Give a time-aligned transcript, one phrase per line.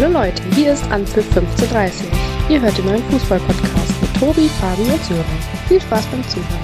[0.00, 2.06] Hallo Leute, hier ist Anpfiff 1530.
[2.48, 5.24] Ihr hört den neuen Fußball-Podcast mit Tobi, Fabi und Sören.
[5.66, 6.60] Viel Spaß beim Zuhören.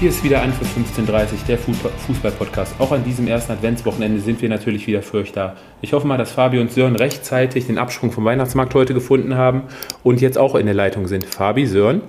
[0.00, 2.76] Hier ist wieder Anpfiff 1530, der Fußball-Podcast.
[2.78, 5.56] Auch an diesem ersten Adventswochenende sind wir natürlich wieder für euch da.
[5.82, 9.64] Ich hoffe mal, dass Fabi und Sören rechtzeitig den Absprung vom Weihnachtsmarkt heute gefunden haben
[10.02, 11.26] und jetzt auch in der Leitung sind.
[11.26, 12.00] Fabi, Sören?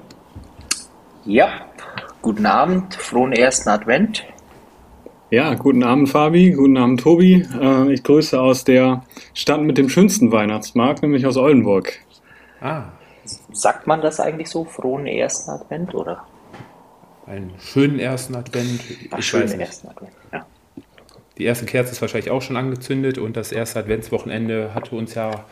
[1.25, 1.49] Ja,
[2.21, 4.23] guten Abend, frohen ersten Advent.
[5.31, 7.45] Ja, guten Abend Fabi, guten Abend Tobi.
[7.61, 11.99] Äh, ich grüße aus der Stadt mit dem schönsten Weihnachtsmarkt, nämlich aus Oldenburg.
[12.61, 12.85] Ah.
[13.51, 16.25] Sagt man das eigentlich so, frohen ersten Advent, oder?
[17.27, 18.81] Einen schönen ersten Advent.
[19.11, 20.47] Ach, ich schönen ersten Advent, ja.
[21.37, 25.45] Die erste Kerze ist wahrscheinlich auch schon angezündet und das erste Adventswochenende hatte uns ja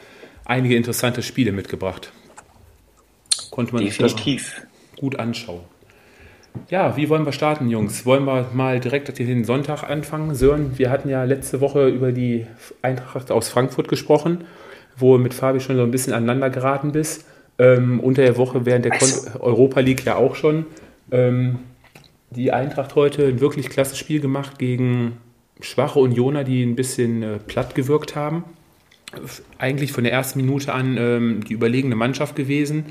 [0.44, 2.12] einige interessante Spiele mitgebracht.
[3.52, 4.56] Konnte man Definitiv.
[4.56, 5.62] sich gut anschauen.
[6.70, 8.06] Ja, wie wollen wir starten, Jungs?
[8.06, 10.36] Wollen wir mal direkt den Sonntag anfangen?
[10.36, 12.46] Sören, wir hatten ja letzte Woche über die
[12.82, 14.46] Eintracht aus Frankfurt gesprochen,
[14.96, 17.26] wo mit Fabi schon so ein bisschen aneinander geraten bist.
[17.60, 19.40] Ähm, unter der Woche während der also.
[19.40, 20.66] Europa League ja auch schon.
[21.12, 21.60] Ähm,
[22.30, 25.18] die Eintracht heute ein wirklich klasse Spiel gemacht gegen
[25.60, 28.44] schwache Unioner, die ein bisschen äh, platt gewirkt haben.
[29.58, 32.86] Eigentlich von der ersten Minute an ähm, die überlegene Mannschaft gewesen.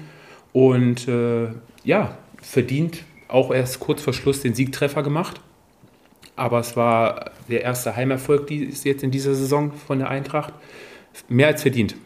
[0.53, 1.49] Und äh,
[1.85, 5.41] ja, verdient auch erst kurz vor Schluss den Siegtreffer gemacht.
[6.37, 10.53] Aber es war der erste Heimerfolg die ist jetzt in dieser Saison von der Eintracht.
[11.29, 11.97] Mehr als verdient.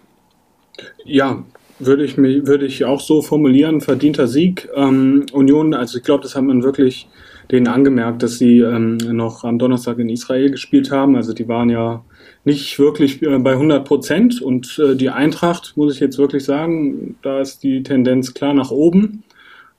[1.05, 1.45] Ja,
[1.81, 3.81] würde ich, mich, würde ich auch so formulieren.
[3.81, 4.69] Verdienter Sieg.
[4.75, 7.09] Ähm, Union, also ich glaube, das hat man wirklich
[7.51, 11.17] denen angemerkt, dass sie ähm, noch am Donnerstag in Israel gespielt haben.
[11.17, 12.05] Also die waren ja
[12.45, 14.41] nicht wirklich äh, bei 100 Prozent.
[14.41, 18.71] Und äh, die Eintracht, muss ich jetzt wirklich sagen, da ist die Tendenz klar nach
[18.71, 19.25] oben.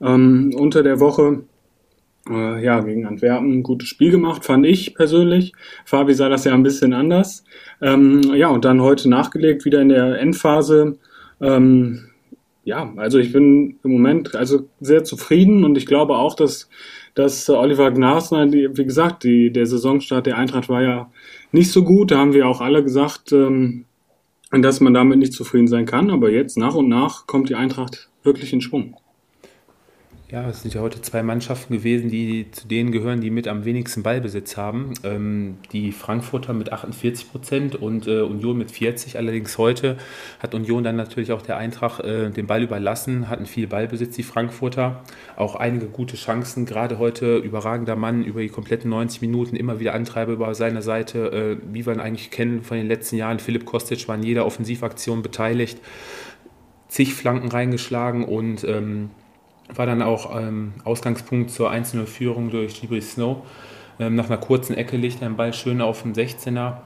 [0.01, 1.43] Ähm, unter der Woche
[2.29, 5.53] äh, ja, gegen Antwerpen ein gutes Spiel gemacht, fand ich persönlich.
[5.85, 7.43] Fabi sah das ja ein bisschen anders.
[7.81, 10.97] Ähm, ja, und dann heute nachgelegt, wieder in der Endphase.
[11.39, 12.09] Ähm,
[12.63, 16.69] ja, also ich bin im Moment also sehr zufrieden und ich glaube auch, dass,
[17.15, 21.11] dass Oliver Glasner, wie gesagt, die, der Saisonstart der Eintracht war ja
[21.51, 22.11] nicht so gut.
[22.11, 23.85] Da haben wir auch alle gesagt, ähm,
[24.51, 26.11] dass man damit nicht zufrieden sein kann.
[26.11, 28.95] Aber jetzt nach und nach kommt die Eintracht wirklich in Schwung.
[30.31, 33.65] Ja, es sind ja heute zwei Mannschaften gewesen, die zu denen gehören, die mit am
[33.65, 34.93] wenigsten Ballbesitz haben.
[35.03, 39.17] Ähm, die Frankfurter mit 48 Prozent und äh, Union mit 40.
[39.17, 39.97] Allerdings heute
[40.39, 44.23] hat Union dann natürlich auch der Eintracht äh, den Ball überlassen, hatten viel Ballbesitz, die
[44.23, 45.03] Frankfurter.
[45.35, 49.93] Auch einige gute Chancen, gerade heute überragender Mann über die kompletten 90 Minuten, immer wieder
[49.93, 53.39] Antreiber über seiner Seite, äh, wie wir ihn eigentlich kennen von den letzten Jahren.
[53.39, 55.77] Philipp Kostic war in jeder Offensivaktion beteiligt,
[56.87, 59.09] zig Flanken reingeschlagen und ähm,
[59.75, 63.43] war dann auch ähm, Ausgangspunkt zur 1-0-Führung durch Gibri Snow.
[63.99, 66.77] Ähm, nach einer kurzen Ecke legt er den Ball schön auf den 16er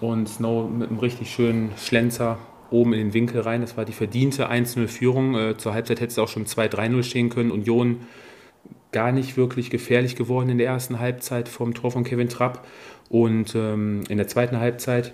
[0.00, 2.38] und Snow mit einem richtig schönen Schlenzer
[2.70, 3.60] oben in den Winkel rein.
[3.60, 5.34] Das war die verdiente 1-0-Führung.
[5.34, 7.50] Äh, zur Halbzeit hätte es auch schon 2-3-0 stehen können.
[7.50, 8.00] Union
[8.90, 12.66] gar nicht wirklich gefährlich geworden in der ersten Halbzeit vom Tor von Kevin Trapp.
[13.08, 15.12] Und ähm, in der zweiten Halbzeit,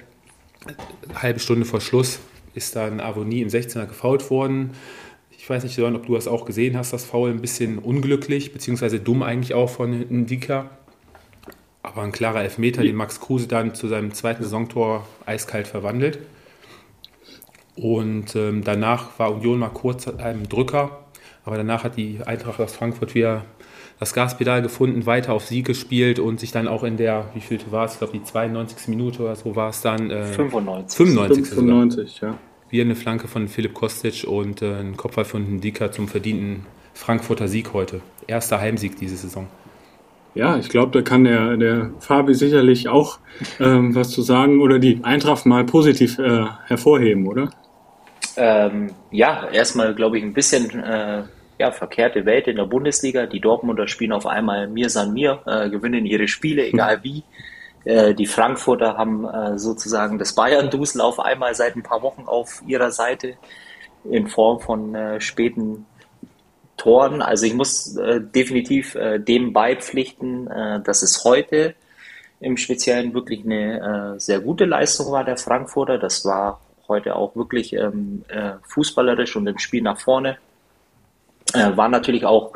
[1.15, 2.21] halbe Stunde vor Schluss,
[2.55, 4.73] ist dann Avonie im 16er gefault worden.
[5.49, 8.53] Ich weiß nicht, Sören, ob du das auch gesehen hast, das Foul ein bisschen unglücklich,
[8.53, 10.69] beziehungsweise dumm eigentlich auch von Ndika.
[11.83, 16.19] Aber ein klarer Elfmeter, den Max Kruse dann zu seinem zweiten Saisontor eiskalt verwandelt.
[17.77, 21.07] Und ähm, danach war Union mal kurz einem Drücker,
[21.47, 23.47] aber danach hat die Eintracht aus Frankfurt wieder
[23.99, 27.59] das Gaspedal gefunden, weiter auf Sieg gespielt und sich dann auch in der, wie viel
[27.71, 28.89] war es, ich glaube die 92.
[28.89, 30.11] Minute oder so war es dann.
[30.11, 30.95] Äh, 95.
[30.95, 32.39] 95, 95 ja
[32.71, 37.49] wieder eine Flanke von Philipp Kostic und äh, ein Kopfball von Ndika zum verdienten Frankfurter
[37.49, 38.01] Sieg heute.
[38.27, 39.47] Erster Heimsieg diese Saison.
[40.35, 43.19] Ja, ich glaube, da kann der, der Fabi sicherlich auch
[43.59, 47.51] ähm, was zu sagen oder die Eintracht mal positiv äh, hervorheben, oder?
[48.37, 51.25] Ähm, ja, erstmal glaube ich ein bisschen äh,
[51.59, 53.27] ja, verkehrte Welt in der Bundesliga.
[53.27, 57.25] Die Dortmunder spielen auf einmal mir san mir, äh, gewinnen ihre Spiele, egal wie.
[57.89, 62.63] Äh, die Frankfurter haben äh, sozusagen das Bayern-Dusel auf einmal seit ein paar Wochen auf
[62.67, 63.39] ihrer Seite
[64.05, 65.87] in Form von äh, späten
[66.77, 67.23] Toren.
[67.23, 70.51] Also ich muss äh, definitiv äh, dem beipflichten,
[70.85, 71.75] dass es heute
[72.41, 75.99] im Speziellen wirklich eine sehr gute Leistung war der Frankfurter.
[75.99, 80.37] Das war heute auch wirklich ähm, äh, fußballerisch und im Spiel nach vorne.
[81.53, 82.53] War natürlich auch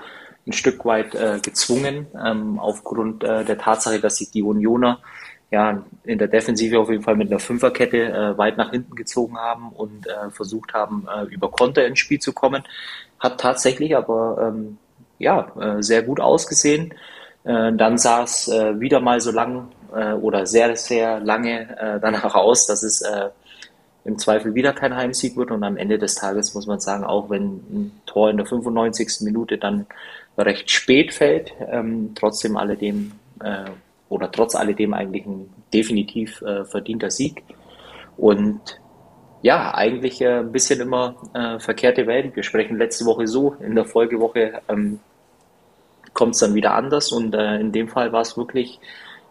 [0.46, 4.98] ein Stück weit äh, gezwungen, ähm, aufgrund äh, der Tatsache, dass sich die Unioner
[5.50, 9.36] ja in der Defensive auf jeden Fall mit einer Fünferkette äh, weit nach hinten gezogen
[9.36, 12.64] haben und äh, versucht haben, äh, über Konter ins Spiel zu kommen.
[13.20, 14.78] Hat tatsächlich aber ähm,
[15.18, 16.94] ja äh, sehr gut ausgesehen.
[17.44, 22.00] Äh, dann sah es äh, wieder mal so lang äh, oder sehr, sehr lange äh,
[22.00, 23.28] danach aus, dass es äh,
[24.04, 25.50] im Zweifel wieder kein Heimsieg wird.
[25.50, 29.20] Und am Ende des Tages muss man sagen, auch wenn ein Tor in der 95.
[29.20, 29.86] Minute dann
[30.38, 33.12] recht spät fällt, ähm, trotzdem alledem
[33.42, 33.64] äh,
[34.08, 37.42] oder trotz alledem eigentlich ein definitiv äh, verdienter Sieg.
[38.16, 38.60] Und
[39.42, 42.36] ja, eigentlich äh, ein bisschen immer äh, verkehrte Welt.
[42.36, 45.00] Wir sprechen letzte Woche so, in der Folgewoche ähm,
[46.14, 48.78] kommt es dann wieder anders und äh, in dem Fall war es wirklich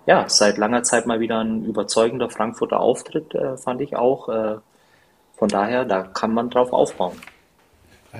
[0.05, 4.29] ja, seit langer Zeit mal wieder ein überzeugender Frankfurter Auftritt, äh, fand ich auch.
[4.29, 4.57] Äh,
[5.37, 7.17] von daher, da kann man drauf aufbauen.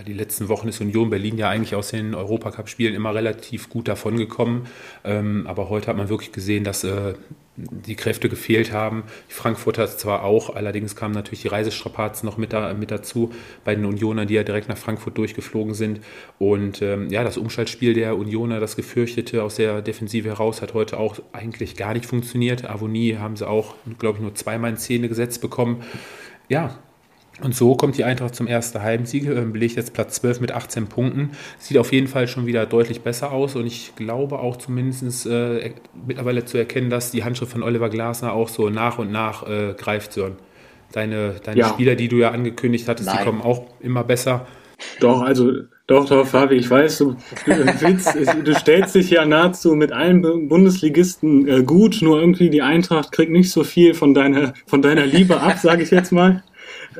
[0.08, 4.68] Die letzten Wochen ist Union Berlin ja eigentlich aus den Europacup-Spielen immer relativ gut davongekommen.
[5.04, 7.16] Ähm, aber heute hat man wirklich gesehen, dass äh,
[7.58, 9.04] die Kräfte gefehlt haben.
[9.30, 13.32] Die Frankfurter zwar auch, allerdings kamen natürlich die Reisestrapazen noch mit dazu
[13.66, 16.00] bei den Unionern, die ja direkt nach Frankfurt durchgeflogen sind.
[16.40, 20.98] Und ähm, ja, das Umschaltspiel der Unioner, das gefürchtete aus der Defensive heraus, hat heute
[20.98, 22.70] auch eigentlich gar nicht funktioniert.
[22.70, 25.84] Avonie haben sie auch, glaube ich, nur zweimal in Szene gesetzt bekommen.
[26.48, 26.80] Ja,
[27.42, 30.88] und so kommt die Eintracht zum ersten Heimsieg, äh, belegt jetzt Platz 12 mit 18
[30.88, 31.32] Punkten.
[31.58, 35.74] Sieht auf jeden Fall schon wieder deutlich besser aus und ich glaube auch zumindest äh,
[36.06, 39.74] mittlerweile zu erkennen, dass die Handschrift von Oliver Glasner auch so nach und nach äh,
[39.78, 40.36] greift, Sören.
[40.92, 41.70] Deine, deine ja.
[41.70, 43.20] Spieler, die du ja angekündigt hattest, Nein.
[43.20, 44.46] die kommen auch immer besser.
[45.00, 45.52] Doch, also
[45.88, 51.48] doch, doch, Fabi, ich weiß, du, willst, du stellst dich ja nahezu mit allen Bundesligisten
[51.48, 55.42] äh, gut, nur irgendwie die Eintracht kriegt nicht so viel von deiner, von deiner Liebe
[55.42, 56.44] ab, sage ich jetzt mal.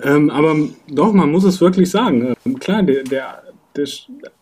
[0.04, 0.56] Ähm, aber
[0.90, 2.34] doch, man muss es wirklich sagen.
[2.46, 3.44] Ähm, klar, der, der,
[3.76, 3.86] der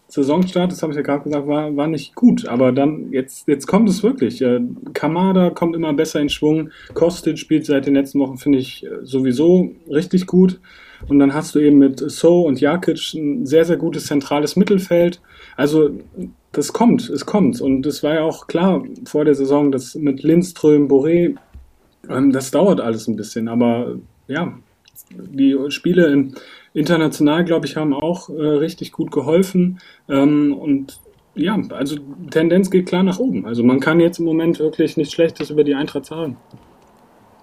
[0.08, 2.48] Saisonstart, das habe ich ja gerade gesagt, war, war nicht gut.
[2.48, 4.42] Aber dann, jetzt, jetzt kommt es wirklich.
[4.42, 4.62] Äh,
[4.94, 6.72] Kamada kommt immer besser in Schwung.
[6.94, 10.60] Kostic spielt seit den letzten Wochen, finde ich, äh, sowieso richtig gut.
[11.08, 15.22] Und dann hast du eben mit So und Jakic ein sehr, sehr gutes zentrales Mittelfeld.
[15.56, 15.92] Also
[16.52, 17.62] das kommt, es kommt.
[17.62, 21.36] Und es war ja auch klar vor der Saison, dass mit Lindström, Boré,
[22.10, 23.48] ähm, das dauert alles ein bisschen.
[23.48, 23.96] Aber
[24.28, 24.58] ja,
[25.10, 26.32] die Spiele
[26.74, 29.80] international, glaube ich, haben auch äh, richtig gut geholfen.
[30.08, 31.00] Ähm, und
[31.36, 31.98] ja, also
[32.30, 33.46] Tendenz geht klar nach oben.
[33.46, 36.38] Also man kann jetzt im Moment wirklich nichts Schlechtes über die Eintracht sagen.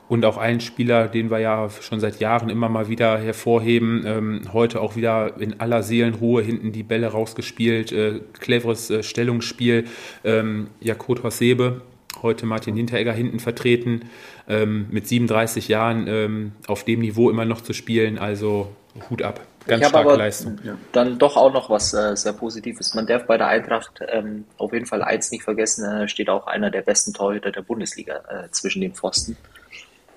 [0.09, 4.41] Und auch ein Spieler, den wir ja schon seit Jahren immer mal wieder hervorheben, ähm,
[4.53, 9.87] heute auch wieder in aller Seelenruhe hinten die Bälle rausgespielt, äh, cleveres äh, Stellungsspiel.
[10.23, 11.83] Ähm, Jakot Hossebe,
[12.23, 14.09] heute Martin Hinteregger hinten vertreten,
[14.49, 18.19] ähm, mit 37 Jahren ähm, auf dem Niveau immer noch zu spielen.
[18.19, 18.69] Also
[19.11, 19.41] Hut ab.
[19.67, 20.59] Ganz ich starke aber Leistung.
[20.93, 22.95] Dann doch auch noch was äh, sehr Positives.
[22.95, 26.47] Man darf bei der Eintracht ähm, auf jeden Fall eins nicht vergessen, äh, steht auch
[26.47, 29.37] einer der besten Torhüter der Bundesliga äh, zwischen den Pfosten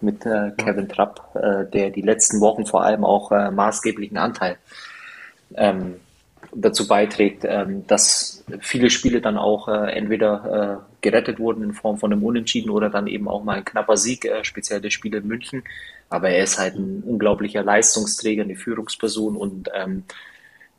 [0.01, 4.57] mit äh, Kevin Trapp, äh, der die letzten Wochen vor allem auch äh, maßgeblichen Anteil
[5.56, 5.96] ähm,
[6.54, 11.98] dazu beiträgt, ähm, dass viele Spiele dann auch äh, entweder äh, gerettet wurden in Form
[11.98, 15.19] von einem Unentschieden oder dann eben auch mal ein knapper Sieg, äh, speziell der Spiele
[15.19, 15.63] in München.
[16.10, 20.04] Aber er ist halt ein unglaublicher Leistungsträger, eine Führungsperson und ähm,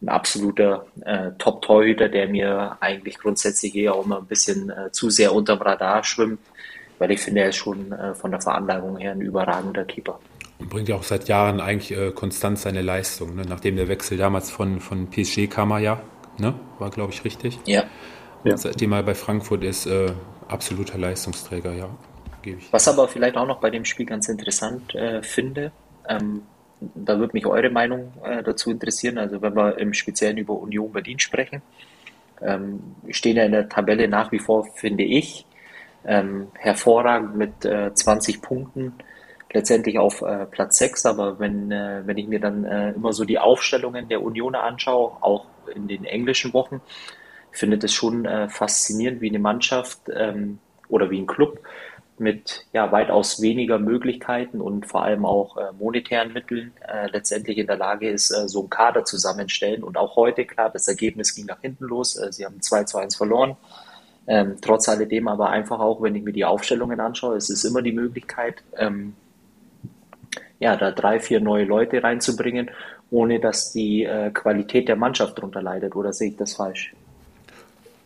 [0.02, 5.10] ein absoluter äh, Top-Torhüter, der mir eigentlich grundsätzlich eher auch immer ein bisschen äh, zu
[5.10, 6.40] sehr unterm Radar schwimmt,
[6.98, 10.18] weil ich finde, er ist schon äh, von der Veranlagung her ein überragender Keeper.
[10.58, 13.34] Und bringt ja auch seit Jahren eigentlich äh, konstant seine Leistung.
[13.34, 13.42] Ne?
[13.48, 16.00] Nachdem der Wechsel damals von, von PSG kam er ja,
[16.38, 16.54] ne?
[16.78, 17.58] war glaube ich richtig.
[17.66, 17.84] Ja.
[18.44, 18.56] Ja.
[18.56, 20.12] Seitdem er bei Frankfurt ist, äh,
[20.48, 21.88] absoluter Leistungsträger, ja.
[22.42, 22.72] Gebe ich.
[22.72, 25.72] Was aber vielleicht auch noch bei dem Spiel ganz interessant äh, finde,
[26.08, 26.42] ähm,
[26.80, 29.18] da würde mich eure Meinung äh, dazu interessieren.
[29.18, 31.62] Also wenn wir im Speziellen über Union Berlin sprechen,
[32.40, 32.80] ähm,
[33.10, 35.44] stehen ja in der Tabelle nach wie vor, finde ich,
[36.06, 38.94] ähm, hervorragend mit äh, 20 Punkten
[39.52, 43.24] letztendlich auf äh, Platz 6, aber wenn, äh, wenn ich mir dann äh, immer so
[43.24, 46.80] die Aufstellungen der Unioner anschaue, auch in den englischen Wochen,
[47.58, 51.60] finde das schon äh, faszinierend, wie eine Mannschaft ähm, oder wie ein Club
[52.20, 57.66] mit ja, weitaus weniger Möglichkeiten und vor allem auch äh, monetären Mitteln äh, letztendlich in
[57.66, 59.82] der Lage ist, äh, so einen Kader zusammenstellen.
[59.82, 62.16] Und auch heute, klar, das Ergebnis ging nach hinten los.
[62.16, 63.56] Äh, sie haben 2 zu 1 verloren.
[64.26, 67.80] Ähm, trotz alledem aber einfach auch, wenn ich mir die Aufstellungen anschaue, es ist immer
[67.80, 69.14] die Möglichkeit, ähm,
[70.58, 72.70] ja, da drei, vier neue Leute reinzubringen,
[73.10, 75.96] ohne dass die äh, Qualität der Mannschaft darunter leidet.
[75.96, 76.92] Oder sehe ich das falsch?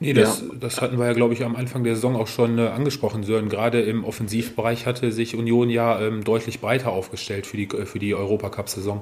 [0.00, 0.54] Nee, das, ja.
[0.58, 3.48] das hatten wir ja, glaube ich, am Anfang der Saison auch schon äh, angesprochen, Sören.
[3.48, 8.14] Gerade im Offensivbereich hatte sich Union ja ähm, deutlich breiter aufgestellt für die, für die
[8.14, 9.00] Europacup-Saison.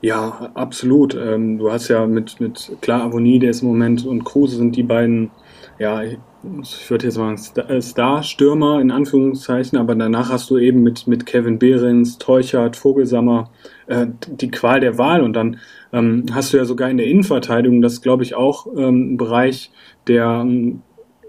[0.00, 1.14] Ja, absolut.
[1.14, 4.76] Ähm, du hast ja mit, mit klar Avonie, der ist im Moment, und Kruse sind
[4.76, 5.30] die beiden
[5.78, 7.34] ja, ich würde jetzt mal
[7.68, 13.50] äh, Star-Stürmer in Anführungszeichen, aber danach hast du eben mit, mit Kevin Behrens, Teuchert, Vogelsammer
[13.86, 15.58] äh, die Qual der Wahl und dann
[15.94, 19.70] ähm, hast du ja sogar in der Innenverteidigung, das glaube ich auch ähm, ein Bereich,
[20.08, 20.82] der ähm,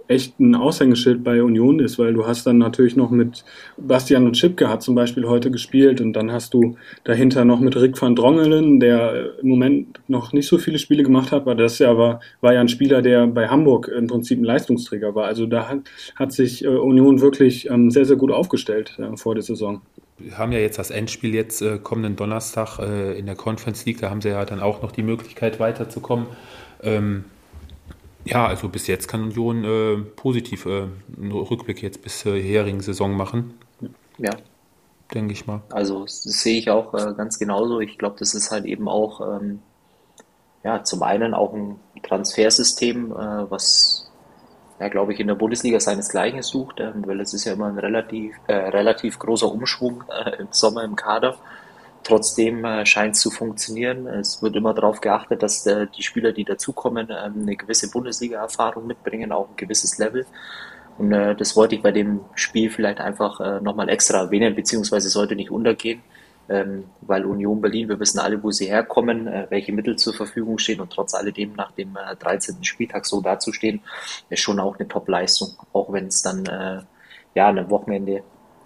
[0.07, 3.43] echt ein Aushängeschild bei Union ist, weil du hast dann natürlich noch mit
[3.77, 7.75] Bastian und Chipke hat zum Beispiel heute gespielt und dann hast du dahinter noch mit
[7.75, 11.79] Rick van Drongelen, der im Moment noch nicht so viele Spiele gemacht hat, weil das
[11.79, 15.25] ja war, war ja ein Spieler, der bei Hamburg im Prinzip ein Leistungsträger war.
[15.25, 15.79] Also da hat,
[16.15, 19.81] hat sich äh, Union wirklich ähm, sehr, sehr gut aufgestellt äh, vor der Saison.
[20.17, 23.99] Wir haben ja jetzt das Endspiel jetzt äh, kommenden Donnerstag äh, in der Conference League,
[23.99, 26.27] da haben sie ja dann auch noch die Möglichkeit weiterzukommen.
[26.81, 27.25] Ähm,
[28.23, 32.81] ja, also bis jetzt kann Union äh, positiv äh, einen Rückblick jetzt bis zur herigen
[32.81, 33.53] Saison machen.
[34.17, 34.31] Ja.
[35.13, 35.61] Denke ich mal.
[35.69, 37.79] Also das sehe ich auch äh, ganz genauso.
[37.79, 39.59] Ich glaube, das ist halt eben auch ähm,
[40.63, 44.04] ja, zum einen auch ein Transfersystem, äh, was
[44.79, 47.79] ja, glaube ich, in der Bundesliga seinesgleichen sucht, äh, weil es ist ja immer ein
[47.79, 51.37] relativ, äh, relativ großer Umschwung äh, im Sommer im Kader.
[52.03, 54.05] Trotzdem äh, scheint es zu funktionieren.
[54.05, 58.85] Es wird immer darauf geachtet, dass äh, die Spieler, die dazukommen, äh, eine gewisse Bundesliga-Erfahrung
[58.85, 60.25] mitbringen, auch ein gewisses Level.
[60.97, 65.09] Und äh, das wollte ich bei dem Spiel vielleicht einfach äh, nochmal extra erwähnen, beziehungsweise
[65.09, 66.05] sollte nicht untergehen, ähm,
[67.01, 70.79] weil Union Berlin, wir wissen alle, wo sie herkommen, äh, welche Mittel zur Verfügung stehen
[70.79, 72.63] und trotz alledem nach dem äh, 13.
[72.63, 73.81] Spieltag so dazustehen,
[74.29, 76.81] ist schon auch eine Top-Leistung, auch wenn es dann äh,
[77.33, 78.23] ja einem Wochenende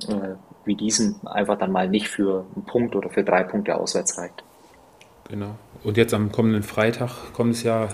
[0.07, 4.17] äh, wie diesen einfach dann mal nicht für einen Punkt oder für drei Punkte auswärts
[4.17, 4.43] reicht.
[5.29, 5.55] Genau.
[5.83, 7.89] Und jetzt am kommenden Freitag kommt es ja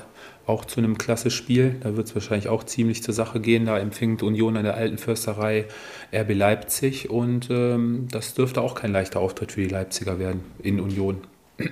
[0.47, 1.75] auch zu einem klasse Spiel.
[1.81, 3.65] Da wird es wahrscheinlich auch ziemlich zur Sache gehen.
[3.65, 5.65] Da empfängt Union an der alten Försterei
[6.13, 10.79] RB Leipzig und ähm, das dürfte auch kein leichter Auftritt für die Leipziger werden in
[10.79, 11.21] Union.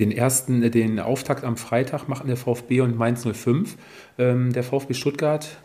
[0.00, 3.76] Den ersten, den Auftakt am Freitag machen der VfB und Mainz 05.
[4.18, 5.58] Ähm, der VfB Stuttgart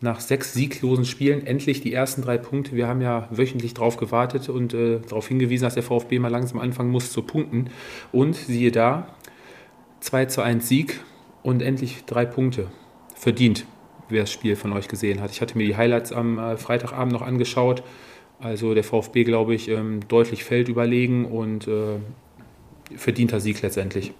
[0.00, 2.74] nach sechs sieglosen Spielen endlich die ersten drei Punkte.
[2.74, 6.58] Wir haben ja wöchentlich darauf gewartet und äh, darauf hingewiesen, dass der VfB mal langsam
[6.58, 7.70] anfangen muss zu punkten.
[8.10, 9.14] Und siehe da,
[10.00, 11.00] 2 zu 1 Sieg
[11.42, 12.68] und endlich drei Punkte.
[13.14, 13.66] Verdient,
[14.08, 15.30] wer das Spiel von euch gesehen hat.
[15.30, 17.82] Ich hatte mir die Highlights am äh, Freitagabend noch angeschaut.
[18.40, 21.98] Also der VfB, glaube ich, ähm, deutlich feldüberlegen und äh,
[22.96, 24.12] verdienter Sieg letztendlich.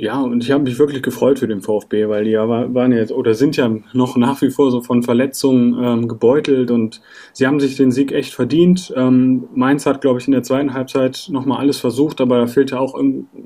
[0.00, 3.10] Ja, und ich habe mich wirklich gefreut für den VfB, weil die ja waren jetzt
[3.10, 7.00] oder sind ja noch nach wie vor so von Verletzungen ähm, gebeutelt und
[7.32, 8.94] sie haben sich den Sieg echt verdient.
[8.96, 12.78] Ähm, Mainz hat, glaube ich, in der zweiten Halbzeit nochmal alles versucht, aber da fehlte
[12.78, 12.96] auch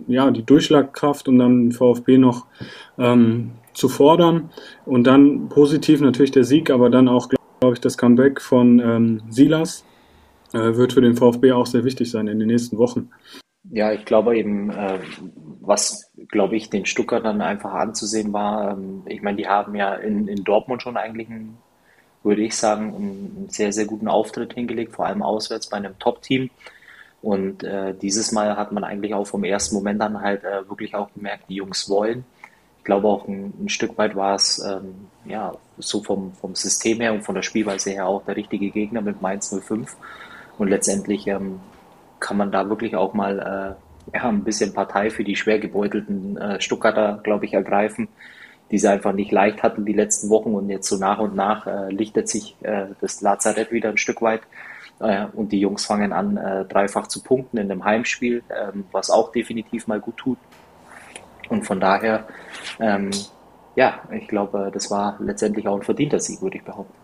[0.09, 2.45] ja, die Durchschlagkraft, um dann den VfB noch
[2.99, 4.51] ähm, zu fordern.
[4.85, 9.23] Und dann positiv natürlich der Sieg, aber dann auch, glaube ich, das Comeback von ähm,
[9.31, 9.87] Silas
[10.53, 13.09] äh, wird für den VfB auch sehr wichtig sein in den nächsten Wochen.
[13.71, 14.99] Ja, ich glaube eben, äh,
[15.61, 20.27] was, glaube ich, den Stuttgartern einfach anzusehen war, ähm, ich meine, die haben ja in,
[20.27, 21.59] in Dortmund schon eigentlich einen,
[22.25, 26.51] würde ich sagen, einen sehr, sehr guten Auftritt hingelegt, vor allem auswärts bei einem Top-Team.
[27.23, 30.95] Und äh, dieses Mal hat man eigentlich auch vom ersten Moment an halt äh, wirklich
[30.97, 32.25] auch gemerkt, die Jungs wollen.
[32.79, 37.01] Ich glaube auch ein, ein Stück weit war es ähm, ja so vom, vom System
[37.01, 39.97] her und von der Spielweise her auch der richtige Gegner mit Mainz 05.
[40.59, 41.61] Und letztendlich ähm,
[42.23, 43.77] kann man da wirklich auch mal
[44.13, 48.09] äh, ja, ein bisschen Partei für die schwer gebeutelten äh, Stuttgarter, glaube ich, ergreifen,
[48.71, 51.67] die sie einfach nicht leicht hatten die letzten Wochen und jetzt so nach und nach
[51.67, 54.43] äh, lichtet sich äh, das Lazarett wieder ein Stück weit
[55.01, 59.11] äh, und die Jungs fangen an, äh, dreifach zu punkten in einem Heimspiel, ähm, was
[59.11, 60.39] auch definitiv mal gut tut.
[61.49, 62.27] Und von daher,
[62.81, 63.11] ähm,
[63.75, 67.02] ja, ich glaube, das war letztendlich auch ein verdienter Sieg, würde ich behaupten.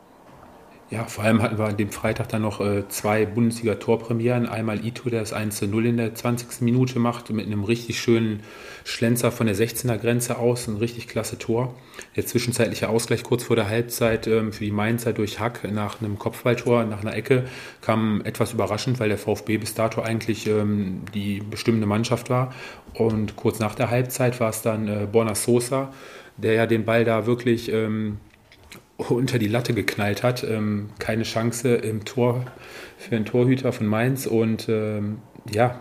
[0.90, 4.49] Ja, vor allem hatten wir an dem Freitag dann noch äh, zwei Bundesliga-Torpremieren.
[4.49, 6.62] Einmal Ito, der das 1 0 in der 20.
[6.62, 8.40] Minute macht, mit einem richtig schönen
[8.85, 10.66] Schlenzer von der 16er Grenze aus.
[10.66, 11.75] Ein richtig klasse Tor.
[12.16, 16.18] Der zwischenzeitliche Ausgleich kurz vor der Halbzeit ähm, für die Mainzer durch Hack nach einem
[16.18, 17.45] Kopfballtor, nach einer Ecke,
[17.83, 22.54] kam etwas überraschend, weil der VfB bis dato eigentlich ähm, die bestimmende Mannschaft war.
[22.95, 25.92] Und kurz nach der Halbzeit war es dann äh, Borna Sosa,
[26.38, 27.71] der ja den Ball da wirklich.
[27.71, 28.16] Ähm,
[28.99, 30.45] unter die Latte geknallt hat.
[30.45, 32.45] Ähm, keine Chance im Tor
[32.99, 34.26] für einen Torhüter von Mainz.
[34.26, 35.19] Und ähm,
[35.50, 35.81] ja,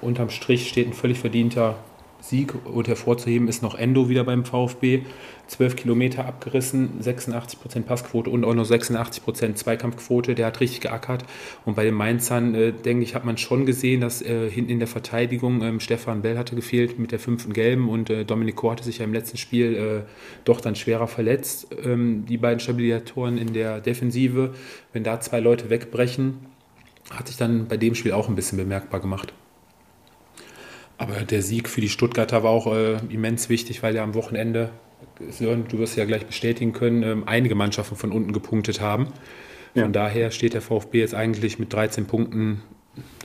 [0.00, 1.76] unterm Strich steht ein völlig verdienter
[2.20, 2.54] Sieg.
[2.64, 5.02] Und hervorzuheben ist noch Endo wieder beim VfB.
[5.48, 10.34] 12 Kilometer abgerissen, 86% Passquote und auch noch 86% Zweikampfquote.
[10.34, 11.24] Der hat richtig geackert.
[11.64, 14.78] Und bei den Mainzern, äh, denke ich, hat man schon gesehen, dass äh, hinten in
[14.78, 18.84] der Verteidigung ähm, Stefan Bell hatte gefehlt mit der fünften Gelben und äh, Dominico hatte
[18.84, 20.10] sich ja im letzten Spiel äh,
[20.44, 21.68] doch dann schwerer verletzt.
[21.84, 24.54] Ähm, die beiden Stabilisatoren in der Defensive,
[24.92, 26.38] wenn da zwei Leute wegbrechen,
[27.10, 29.32] hat sich dann bei dem Spiel auch ein bisschen bemerkbar gemacht.
[30.98, 34.70] Aber der Sieg für die Stuttgarter war auch äh, immens wichtig, weil ja am Wochenende
[35.30, 39.08] Sören, du wirst ja gleich bestätigen können, ähm, einige Mannschaften von unten gepunktet haben.
[39.72, 39.88] Von ja.
[39.88, 42.62] daher steht der VfB jetzt eigentlich mit 13 Punkten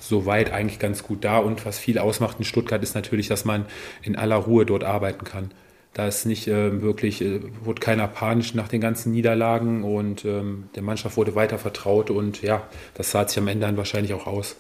[0.01, 1.37] soweit eigentlich ganz gut da.
[1.37, 3.65] Und was viel ausmacht in Stuttgart ist natürlich, dass man
[4.01, 5.51] in aller Ruhe dort arbeiten kann.
[5.93, 10.69] Da ist nicht äh, wirklich, äh, wurde keiner panisch nach den ganzen Niederlagen und ähm,
[10.75, 14.25] der Mannschaft wurde weiter vertraut und ja, das zahlt sich am Ende dann wahrscheinlich auch
[14.25, 14.55] aus.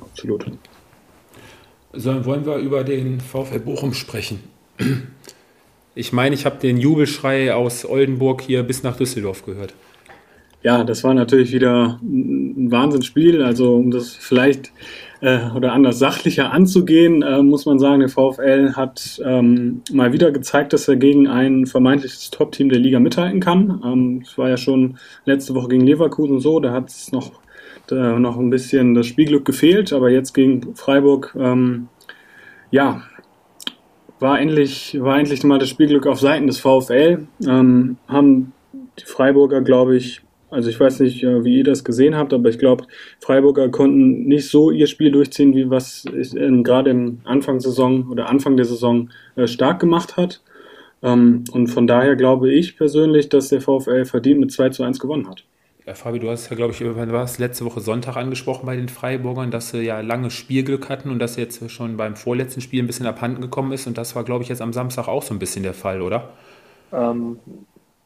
[0.00, 0.46] Absolut.
[1.94, 4.40] So, wollen wir über den VfL Bochum sprechen?
[5.94, 9.74] Ich meine, ich habe den Jubelschrei aus Oldenburg hier bis nach Düsseldorf gehört.
[10.62, 13.42] Ja, das war natürlich wieder ein Wahnsinnsspiel.
[13.42, 14.72] Also um das vielleicht
[15.20, 20.30] äh, oder anders sachlicher anzugehen, äh, muss man sagen, der VfL hat ähm, mal wieder
[20.30, 23.82] gezeigt, dass er gegen ein vermeintliches Top-Team der Liga mithalten kann.
[23.84, 27.32] Ähm, es war ja schon letzte Woche gegen Leverkusen so, da hat es noch,
[27.86, 31.88] da noch ein bisschen das Spielglück gefehlt, aber jetzt gegen Freiburg, ähm,
[32.70, 33.02] ja,
[34.18, 37.26] war endlich, war endlich mal das Spielglück auf Seiten des VfL.
[37.46, 38.52] Ähm, haben
[38.98, 42.48] die Freiburger, glaube ich, also ich weiß nicht, äh, wie ihr das gesehen habt, aber
[42.48, 42.84] ich glaube,
[43.20, 46.04] Freiburger konnten nicht so ihr Spiel durchziehen, wie was
[46.36, 50.42] ähm, gerade im Anfangssaison oder Anfang der Saison äh, stark gemacht hat.
[51.02, 55.00] Ähm, und von daher glaube ich persönlich, dass der VfL verdient mit 2 zu 1
[55.00, 55.44] gewonnen hat.
[55.84, 59.50] Ja, Fabi, du hast ja, glaube ich, wann letzte Woche Sonntag angesprochen bei den Freiburgern,
[59.50, 63.06] dass sie ja lange Spielglück hatten und dass jetzt schon beim vorletzten Spiel ein bisschen
[63.06, 63.88] abhanden gekommen ist.
[63.88, 66.30] Und das war, glaube ich, jetzt am Samstag auch so ein bisschen der Fall, oder?
[66.92, 67.40] Ähm,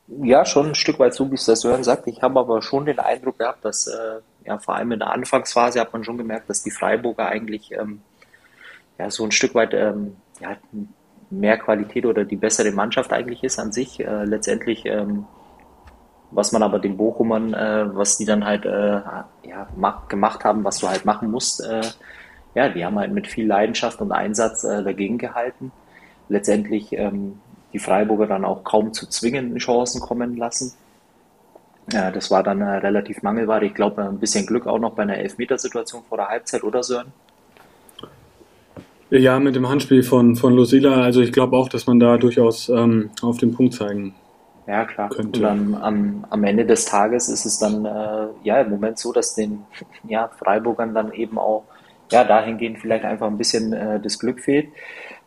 [0.09, 2.07] ja, schon ein Stück weit so, wie es das Sören sagt.
[2.07, 5.79] Ich habe aber schon den Eindruck gehabt, dass äh, ja vor allem in der Anfangsphase
[5.79, 8.01] hat man schon gemerkt, dass die Freiburger eigentlich ähm,
[8.99, 10.57] ja so ein Stück weit ähm, ja,
[11.29, 14.01] mehr Qualität oder die bessere Mannschaft eigentlich ist an sich.
[14.01, 15.27] Äh, letztendlich ähm,
[16.31, 19.01] was man aber den Bochumern, äh, was die dann halt äh,
[19.49, 21.83] ja, mach, gemacht haben, was du halt machen musst, äh,
[22.55, 25.73] ja, die haben halt mit viel Leidenschaft und Einsatz äh, dagegen gehalten.
[26.29, 27.39] Letztendlich ähm,
[27.73, 30.73] die Freiburger dann auch kaum zu zwingenden Chancen kommen lassen.
[31.93, 33.63] Ja, das war dann äh, relativ mangelbar.
[33.63, 37.13] Ich glaube, ein bisschen Glück auch noch bei einer Elfmetersituation vor der Halbzeit, oder Sören?
[39.11, 41.03] Ja, mit dem Handspiel von, von Lucila.
[41.03, 44.15] Also ich glaube auch, dass man da durchaus ähm, auf den Punkt zeigen
[44.67, 45.09] ja, klar.
[45.11, 45.39] Könnte.
[45.39, 49.13] Und dann am, am Ende des Tages ist es dann äh, ja im Moment so,
[49.13, 49.65] dass den
[50.09, 51.65] ja, Freiburgern dann eben auch
[52.11, 54.69] ja, dahingehend vielleicht einfach ein bisschen äh, das Glück fehlt.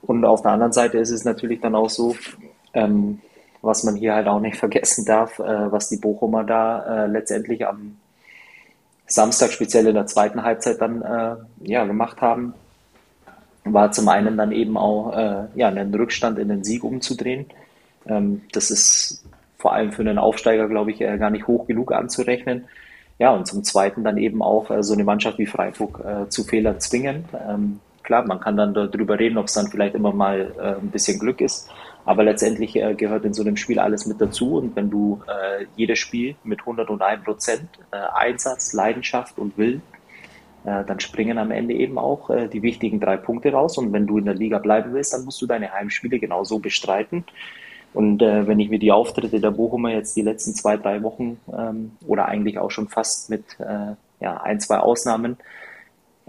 [0.01, 2.15] Und auf der anderen Seite ist es natürlich dann auch so,
[2.73, 3.21] ähm,
[3.61, 7.65] was man hier halt auch nicht vergessen darf, äh, was die Bochumer da äh, letztendlich
[7.65, 7.97] am
[9.05, 12.53] Samstag, speziell in der zweiten Halbzeit dann äh, ja, gemacht haben,
[13.63, 17.47] war zum einen dann eben auch äh, ja, einen Rückstand in den Sieg umzudrehen.
[18.05, 19.23] Ähm, das ist
[19.59, 22.65] vor allem für einen Aufsteiger, glaube ich, äh, gar nicht hoch genug anzurechnen.
[23.19, 26.45] Ja, und zum Zweiten dann eben auch äh, so eine Mannschaft wie Freiburg äh, zu
[26.45, 27.25] Fehlern zwingen.
[27.47, 31.19] Ähm, klar, man kann dann darüber reden, ob es dann vielleicht immer mal ein bisschen
[31.19, 31.69] Glück ist,
[32.05, 34.55] aber letztendlich gehört in so einem Spiel alles mit dazu.
[34.55, 35.21] Und wenn du
[35.75, 39.83] jedes Spiel mit 101 Prozent Einsatz, Leidenschaft und Willen
[40.63, 43.77] dann springen am Ende eben auch die wichtigen drei Punkte raus.
[43.77, 47.25] Und wenn du in der Liga bleiben willst, dann musst du deine Heimspiele genauso bestreiten.
[47.93, 51.39] Und äh, wenn ich mir die Auftritte der Bochumer jetzt die letzten zwei, drei Wochen
[51.51, 55.37] ähm, oder eigentlich auch schon fast mit äh, ja, ein, zwei Ausnahmen,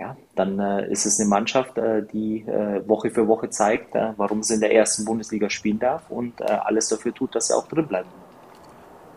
[0.00, 4.12] ja, dann äh, ist es eine Mannschaft, äh, die äh, Woche für Woche zeigt, äh,
[4.16, 7.68] warum sie in der ersten Bundesliga spielen darf und alles dafür tut, dass sie auch
[7.68, 8.08] drin bleiben.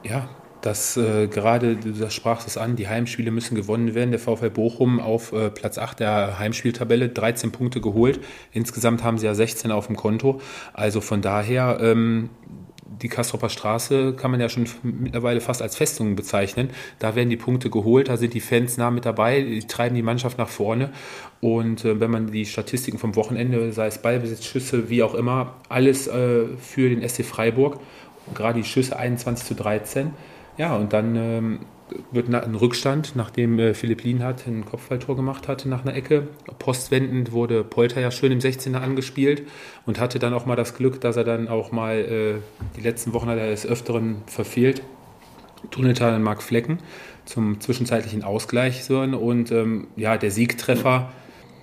[0.04, 0.28] Ja,
[0.64, 4.12] dass äh, gerade, du sprachst es an, die Heimspiele müssen gewonnen werden.
[4.12, 8.22] Der VfL Bochum auf äh, Platz 8 der Heimspieltabelle 13 Punkte geholt.
[8.54, 10.40] Insgesamt haben sie ja 16 auf dem Konto.
[10.72, 12.30] Also von daher, ähm,
[13.02, 16.70] die Kastropper Straße kann man ja schon mittlerweile fast als Festung bezeichnen.
[16.98, 20.02] Da werden die Punkte geholt, da sind die Fans nah mit dabei, die treiben die
[20.02, 20.92] Mannschaft nach vorne.
[21.42, 25.56] Und äh, wenn man die Statistiken vom Wochenende, sei es Ballbesitz, Schüsse, wie auch immer,
[25.68, 27.82] alles äh, für den SC Freiburg,
[28.34, 30.14] gerade die Schüsse 21 zu 13
[30.58, 31.60] ja, und dann ähm,
[32.12, 36.28] wird ein Rückstand, nachdem äh, Philipp Lienhardt ein Kopfballtor gemacht hatte nach einer Ecke.
[36.60, 39.44] Postwendend wurde Polter ja schön im 16er angespielt
[39.86, 42.34] und hatte dann auch mal das Glück, dass er dann auch mal äh,
[42.78, 44.82] die letzten Wochen hat er des Öfteren verfehlt.
[45.72, 46.80] Tunneltal Mark Flecken
[47.26, 48.90] zum zwischenzeitlichen Ausgleich.
[48.90, 51.12] Und ähm, ja, der Siegtreffer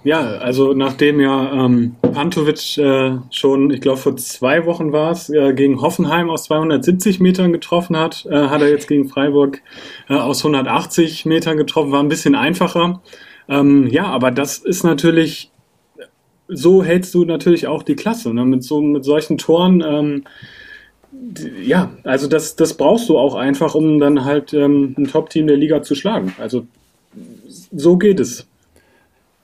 [0.02, 5.28] ja, also nachdem ja ähm, Pantovic äh, schon, ich glaube vor zwei Wochen war es,
[5.28, 9.60] äh, gegen Hoffenheim aus 270 Metern getroffen hat, äh, hat er jetzt gegen Freiburg
[10.08, 13.02] äh, aus 180 Metern getroffen, war ein bisschen einfacher.
[13.48, 15.50] Ähm, ja, aber das ist natürlich,
[16.48, 18.44] so hältst du natürlich auch die Klasse, ne?
[18.44, 19.82] mit, so, mit solchen Toren.
[19.86, 20.24] Ähm,
[21.62, 25.56] ja, also das, das brauchst du auch einfach, um dann halt ähm, ein Top-Team der
[25.56, 26.34] Liga zu schlagen.
[26.38, 26.66] Also
[27.72, 28.46] so geht es.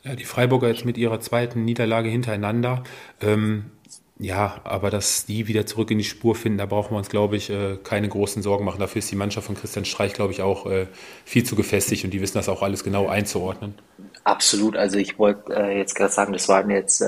[0.06, 2.84] Ja, die Freiburger jetzt mit ihrer zweiten Niederlage hintereinander.
[3.20, 3.72] Ähm,
[4.20, 7.36] ja, aber dass die wieder zurück in die Spur finden, da brauchen wir uns, glaube
[7.36, 8.78] ich, äh, keine großen Sorgen machen.
[8.78, 10.86] Dafür ist die Mannschaft von Christian Streich, glaube ich, auch äh,
[11.24, 13.74] viel zu gefestigt und die wissen das auch alles genau einzuordnen.
[14.22, 14.76] Absolut.
[14.76, 17.02] Also ich wollte äh, jetzt gerade sagen, das waren jetzt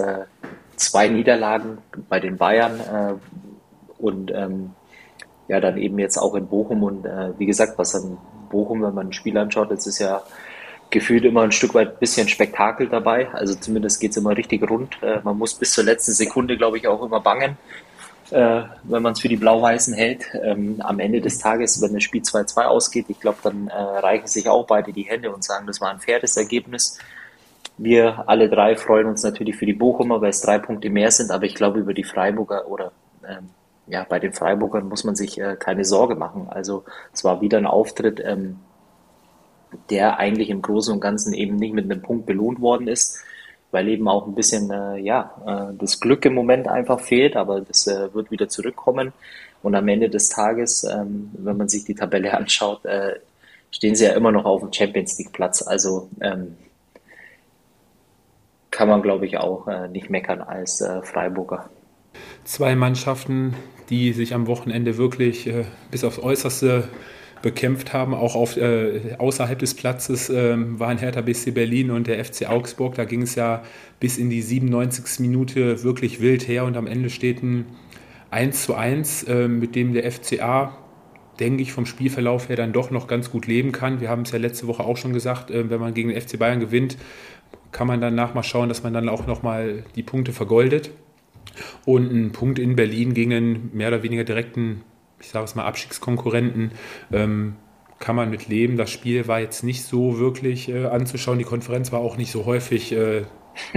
[0.75, 3.21] zwei Niederlagen bei den Bayern
[3.99, 4.71] und ähm,
[5.47, 7.05] ja, dann eben jetzt auch in Bochum und
[7.39, 8.19] wie gesagt, was an
[8.51, 10.23] Bochum, wenn man ein Spiel anschaut, das ist ja
[10.91, 13.29] gefühlt immer ein Stück weit bisschen Spektakel dabei.
[13.33, 14.97] Also zumindest geht es immer richtig rund.
[15.03, 17.59] Äh, man muss bis zur letzten Sekunde, glaube ich, auch immer bangen,
[18.31, 20.25] äh, wenn man es für die Blau-Weißen hält.
[20.43, 24.27] Ähm, am Ende des Tages, wenn das Spiel 2-2 ausgeht, ich glaube, dann äh, reichen
[24.27, 26.99] sich auch beide die Hände und sagen, das war ein faires Ergebnis.
[27.77, 31.31] Wir alle drei freuen uns natürlich für die Bochumer, weil es drei Punkte mehr sind,
[31.31, 32.93] aber ich glaube, über die Freiburger oder
[33.29, 33.51] ähm,
[33.87, 36.49] ja, bei den Freiburgern muss man sich äh, keine Sorge machen.
[36.51, 38.59] Also es war wieder ein Auftritt, ähm,
[39.91, 43.23] der eigentlich im Großen und Ganzen eben nicht mit einem Punkt belohnt worden ist,
[43.71, 47.61] weil eben auch ein bisschen äh, ja, äh, das Glück im Moment einfach fehlt, aber
[47.61, 49.13] das äh, wird wieder zurückkommen.
[49.63, 53.17] Und am Ende des Tages, ähm, wenn man sich die Tabelle anschaut, äh,
[53.71, 55.63] stehen sie ja immer noch auf dem Champions League Platz.
[55.63, 56.57] Also ähm,
[58.71, 61.69] kann man, glaube ich, auch äh, nicht meckern als äh, Freiburger.
[62.45, 63.55] Zwei Mannschaften,
[63.91, 65.51] die sich am Wochenende wirklich
[65.91, 66.89] bis aufs Äußerste
[67.43, 72.25] bekämpft haben, auch auf, äh, außerhalb des Platzes, äh, waren Hertha BC Berlin und der
[72.25, 72.95] FC Augsburg.
[72.95, 73.63] Da ging es ja
[74.01, 75.21] bis in die 97.
[75.21, 77.67] Minute wirklich wild her und am Ende steht ein
[78.31, 80.77] 1 zu 1, äh, mit dem der FCA,
[81.41, 84.01] denke ich, vom Spielverlauf her dann doch noch ganz gut leben kann.
[84.01, 86.39] Wir haben es ja letzte Woche auch schon gesagt, äh, wenn man gegen den FC
[86.39, 86.99] Bayern gewinnt,
[87.73, 90.91] kann man danach mal schauen, dass man dann auch nochmal die Punkte vergoldet.
[91.85, 94.83] Und ein Punkt in Berlin gegen einen mehr oder weniger direkten
[95.21, 96.73] ich sage es mal, Abstiegskonkurrenten
[97.13, 97.57] ähm,
[97.99, 98.77] kann man mit leben.
[98.77, 101.39] Das Spiel war jetzt nicht so wirklich äh, anzuschauen.
[101.39, 103.25] Die Konferenz war auch nicht so häufig äh,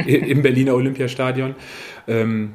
[0.05, 1.55] im Berliner Olympiastadion.
[2.07, 2.53] Ähm,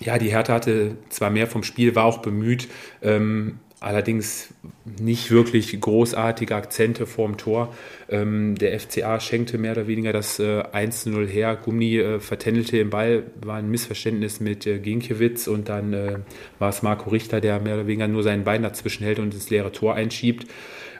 [0.00, 2.68] ja, die Hertha hatte zwar mehr vom Spiel, war auch bemüht,
[3.02, 4.54] ähm, allerdings
[4.98, 7.74] nicht wirklich großartige Akzente vorm Tor.
[8.08, 11.56] Ähm, der FCA schenkte mehr oder weniger das äh, 1-0 her.
[11.56, 16.18] Gummi äh, vertändelte im Ball, war ein Missverständnis mit äh, Ginkiewicz und dann äh,
[16.58, 19.50] war es Marco Richter, der mehr oder weniger nur sein Bein dazwischen hält und das
[19.50, 20.46] leere Tor einschiebt.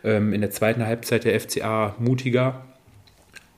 [0.04, 2.65] Ähm, in der zweiten Halbzeit der FCA mutiger,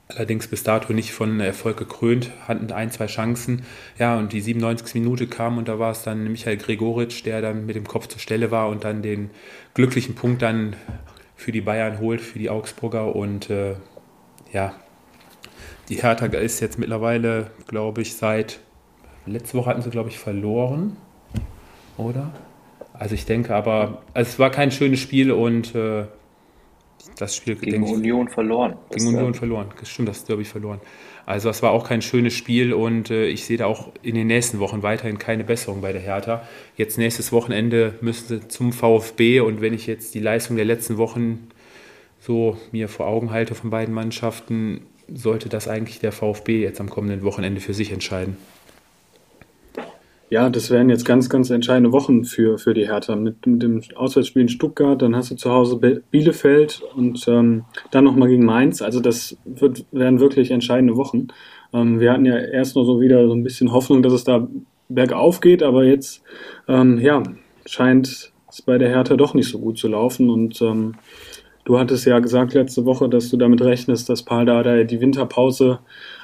[0.09, 3.63] allerdings bis dato nicht von Erfolg gekrönt, hatten ein, zwei Chancen.
[3.97, 4.95] Ja, und die 97.
[4.95, 8.19] Minute kam und da war es dann Michael Gregoritsch, der dann mit dem Kopf zur
[8.19, 9.29] Stelle war und dann den
[9.75, 10.75] glücklichen Punkt dann
[11.35, 13.15] für die Bayern holt, für die Augsburger.
[13.15, 13.75] Und äh,
[14.51, 14.73] ja,
[15.89, 18.59] die Hertha ist jetzt mittlerweile, glaube ich, seit
[19.27, 20.97] letzte Woche hatten sie, glaube ich, verloren,
[21.97, 22.33] oder?
[22.93, 26.05] Also ich denke aber, also es war kein schönes Spiel und äh,
[27.17, 28.73] das Spiel gegen Union ich, verloren.
[28.89, 29.67] Gegen das Union verloren.
[29.79, 30.79] Das stimmt, das Derby verloren.
[31.25, 34.27] Also es war auch kein schönes Spiel und äh, ich sehe da auch in den
[34.27, 36.43] nächsten Wochen weiterhin keine Besserung bei der Hertha.
[36.75, 40.97] Jetzt nächstes Wochenende müssen sie zum VfB und wenn ich jetzt die Leistung der letzten
[40.97, 41.49] Wochen
[42.19, 46.89] so mir vor Augen halte von beiden Mannschaften, sollte das eigentlich der VfB jetzt am
[46.89, 48.37] kommenden Wochenende für sich entscheiden.
[50.31, 53.15] Ja, das wären jetzt ganz, ganz entscheidende Wochen für, für die Hertha.
[53.15, 55.77] Mit, mit dem Auswärtsspiel in Stuttgart, dann hast du zu Hause
[56.11, 58.83] Bielefeld und ähm, dann nochmal gegen Mainz.
[58.83, 61.29] Also das wird, werden wirklich entscheidende Wochen.
[61.73, 64.47] Ähm, wir hatten ja erst noch so wieder so ein bisschen Hoffnung, dass es da
[64.87, 66.21] bergauf geht, aber jetzt,
[66.67, 67.23] ähm, ja,
[67.65, 70.93] scheint es bei der Hertha doch nicht so gut zu laufen und ähm,
[71.65, 75.77] Du hattest ja gesagt letzte Woche, dass du damit rechnest, dass Paul Dardai die Winterpause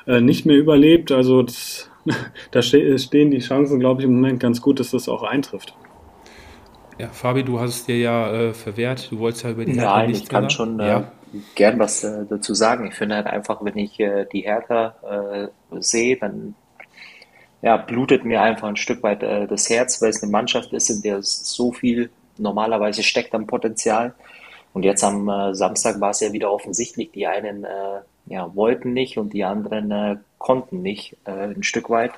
[0.08, 1.12] äh, nicht mehr überlebt.
[1.12, 1.92] Also das
[2.52, 5.76] da stehen die Chancen, glaube ich, im Moment ganz gut, dass das auch eintrifft.
[6.98, 9.12] Ja, Fabi, du hast es dir ja äh, verwehrt.
[9.12, 11.12] Du wolltest ja über die Hertha Nein, ich kann schon äh, ja.
[11.56, 12.88] gern was äh, dazu sagen.
[12.88, 14.96] Ich finde halt einfach, wenn ich äh, die Hertha
[15.72, 16.56] äh, sehe, dann
[17.62, 20.90] ja, blutet mir einfach ein Stück weit äh, das Herz, weil es eine Mannschaft ist,
[20.90, 24.14] in der so viel normalerweise steckt am Potenzial.
[24.74, 27.66] Und jetzt am Samstag war es ja wieder offensichtlich, die einen
[28.26, 32.12] ja, wollten nicht und die anderen konnten nicht, äh, ein Stück weit.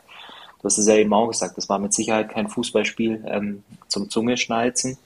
[0.59, 4.09] Du hast es ja eben auch gesagt, das war mit Sicherheit kein Fußballspiel ähm, zum
[4.09, 4.97] Zungeschnalzen.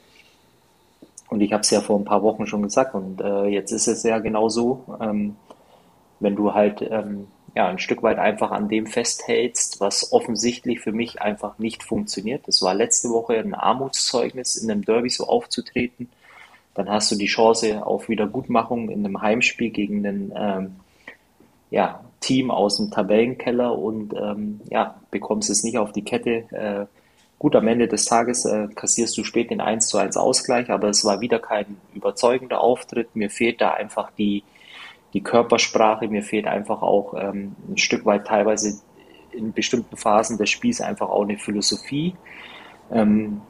[1.29, 3.87] Und ich habe es ja vor ein paar Wochen schon gesagt und äh, jetzt ist
[3.87, 5.35] es ja genau so, ähm,
[6.19, 10.91] wenn du halt ähm, ja, ein Stück weit einfach an dem festhältst, was offensichtlich für
[10.91, 12.47] mich einfach nicht funktioniert.
[12.47, 16.09] Das war letzte Woche ein Armutszeugnis, in einem Derby so aufzutreten.
[16.73, 20.75] Dann hast du die Chance auf Wiedergutmachung in einem Heimspiel gegen einen ähm,
[21.69, 26.45] ja, Team aus dem Tabellenkeller und ähm, ja, bekommst es nicht auf die Kette.
[26.51, 26.85] Äh,
[27.39, 30.89] gut, am Ende des Tages äh, kassierst du spät den 1 zu 1 Ausgleich, aber
[30.89, 33.15] es war wieder kein überzeugender Auftritt.
[33.15, 34.43] Mir fehlt da einfach die,
[35.13, 38.79] die Körpersprache, mir fehlt einfach auch ähm, ein Stück weit teilweise
[39.31, 42.15] in bestimmten Phasen des Spiels einfach auch eine Philosophie.
[42.91, 43.41] Ähm,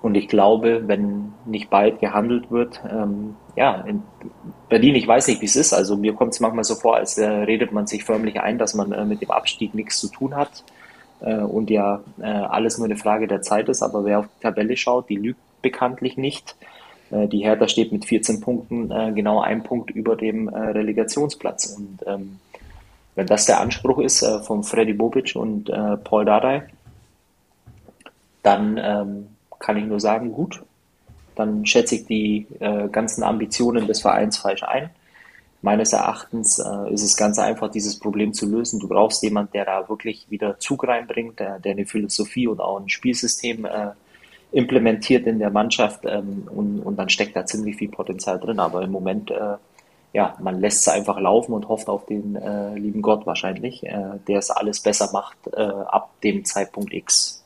[0.00, 4.02] und ich glaube, wenn nicht bald gehandelt wird, ähm, ja, in
[4.68, 5.72] Berlin, ich weiß nicht, wie es ist.
[5.72, 8.74] Also mir kommt es manchmal so vor, als äh, redet man sich förmlich ein, dass
[8.74, 10.64] man äh, mit dem Abstieg nichts zu tun hat.
[11.20, 13.82] äh, und ja äh, alles nur eine Frage der Zeit ist.
[13.82, 16.56] Aber wer auf die Tabelle schaut, die lügt bekanntlich nicht.
[17.10, 21.76] Äh, die Hertha steht mit 14 Punkten äh, genau ein Punkt über dem Relegationsplatz.
[21.76, 22.38] Und ähm,
[23.14, 25.70] wenn das der Anspruch ist von Freddy Bobic und
[26.02, 26.62] Paul Dardai,
[28.42, 29.26] dann ähm,
[29.62, 30.62] kann ich nur sagen, gut,
[31.36, 32.46] dann schätze ich die
[32.90, 34.90] ganzen Ambitionen des Vereins falsch ein
[35.62, 38.80] meines Erachtens äh, ist es ganz einfach, dieses Problem zu lösen.
[38.80, 42.80] Du brauchst jemanden, der da wirklich wieder Zug reinbringt, der, der eine Philosophie und auch
[42.80, 43.90] ein Spielsystem äh,
[44.50, 48.58] implementiert in der Mannschaft ähm, und, und dann steckt da ziemlich viel Potenzial drin.
[48.58, 49.56] Aber im Moment, äh,
[50.12, 54.18] ja, man lässt es einfach laufen und hofft auf den äh, lieben Gott wahrscheinlich, äh,
[54.26, 57.41] der es alles besser macht äh, ab dem Zeitpunkt X.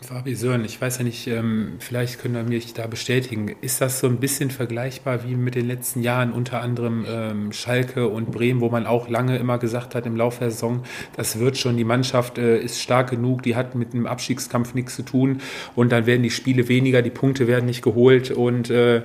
[0.00, 3.56] Fabi Sören, ich weiß ja nicht, ähm, vielleicht können wir mich da bestätigen.
[3.60, 8.08] Ist das so ein bisschen vergleichbar wie mit den letzten Jahren, unter anderem ähm, Schalke
[8.08, 10.84] und Bremen, wo man auch lange immer gesagt hat im Laufe der Saison,
[11.16, 14.94] das wird schon, die Mannschaft äh, ist stark genug, die hat mit einem Abstiegskampf nichts
[14.94, 15.40] zu tun
[15.74, 19.02] und dann werden die Spiele weniger, die Punkte werden nicht geholt und äh,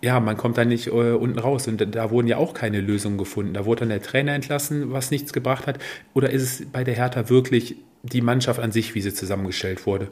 [0.00, 1.66] ja, man kommt da nicht äh, unten raus.
[1.68, 3.54] Und da wurden ja auch keine Lösungen gefunden.
[3.54, 5.78] Da wurde dann der Trainer entlassen, was nichts gebracht hat.
[6.14, 10.08] Oder ist es bei der Hertha wirklich die Mannschaft an sich, wie sie zusammengestellt wurde?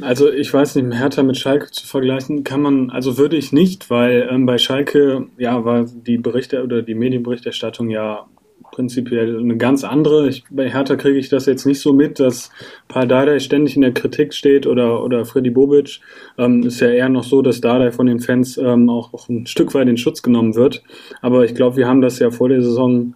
[0.00, 3.90] Also ich weiß nicht, Hertha mit Schalke zu vergleichen kann man, also würde ich nicht,
[3.90, 8.26] weil ähm, bei Schalke ja war die Berichte oder die Medienberichterstattung ja
[8.72, 10.28] prinzipiell eine ganz andere.
[10.28, 12.50] Ich, bei Hertha kriege ich das jetzt nicht so mit, dass
[12.88, 16.00] Paul Dardai ständig in der Kritik steht oder, oder Freddy Bobic.
[16.38, 19.46] Ähm, ist ja eher noch so, dass Dardai von den Fans ähm, auch, auch ein
[19.46, 20.82] Stück weit in Schutz genommen wird.
[21.20, 23.14] Aber ich glaube, wir haben das ja vor der Saison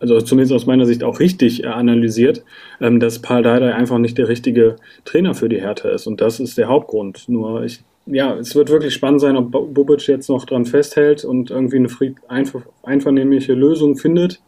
[0.00, 2.44] also zumindest aus meiner Sicht auch richtig äh, analysiert,
[2.80, 6.06] ähm, dass Paul Dardai einfach nicht der richtige Trainer für die Hertha ist.
[6.06, 7.28] Und das ist der Hauptgrund.
[7.28, 11.50] Nur ich, ja, es wird wirklich spannend sein, ob Bobic jetzt noch dran festhält und
[11.50, 12.48] irgendwie eine
[12.82, 14.40] einvernehmliche Lösung findet.